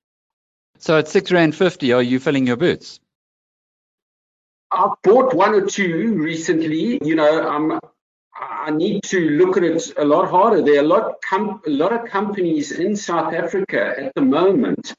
[0.79, 3.01] So at six rand fifty, are you filling your boots?
[4.71, 6.99] I've bought one or two recently.
[7.03, 7.81] You know, um,
[8.39, 10.63] I need to look at it a lot harder.
[10.63, 14.95] There are a lot, com- a lot of companies in South Africa at the moment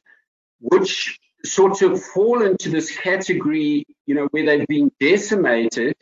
[0.60, 5.96] which sort of fall into this category, you know, where they've been decimated,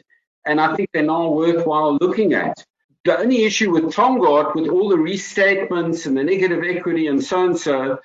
[0.46, 2.64] and I think they're now worthwhile looking at.
[3.04, 7.46] The only issue with Tongaat, with all the restatements and the negative equity and so
[7.46, 8.00] and so,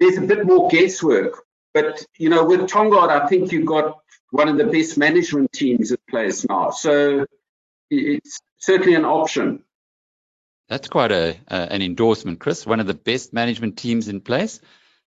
[0.00, 1.44] there's a bit more guesswork.
[1.72, 3.98] But you know, with Tongaat, I think you've got
[4.30, 6.70] one of the best management teams in place now.
[6.70, 7.26] So
[7.90, 9.62] it's certainly an option.
[10.68, 12.66] That's quite a uh, an endorsement, Chris.
[12.66, 14.60] One of the best management teams in place.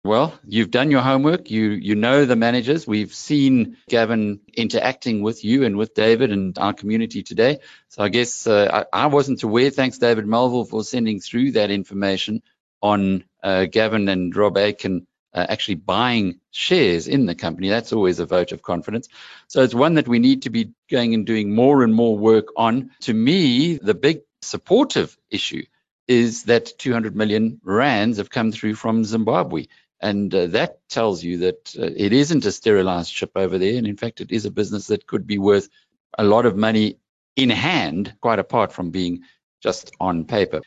[0.04, 1.50] Well, you've done your homework.
[1.50, 2.86] You you know the managers.
[2.86, 7.58] We've seen Gavin interacting with you and with David and our community today.
[7.88, 9.70] So I guess uh, I, I, wasn't aware.
[9.70, 12.42] Thanks, David Melville, for sending through that information
[12.80, 17.68] on uh, Gavin and Rob Aitken uh, actually buying shares in the company.
[17.68, 19.08] That's always a vote of confidence.
[19.46, 22.48] So it's one that we need to be going and doing more and more work
[22.56, 22.90] on.
[23.02, 25.64] To me, the big supportive issue
[26.06, 29.66] is that 200 million rands have come through from Zimbabwe.
[30.00, 33.76] And uh, that tells you that uh, it isn't a sterilized ship over there.
[33.76, 35.68] And in fact, it is a business that could be worth
[36.16, 36.98] a lot of money
[37.36, 39.22] in hand, quite apart from being
[39.62, 40.62] just on paper.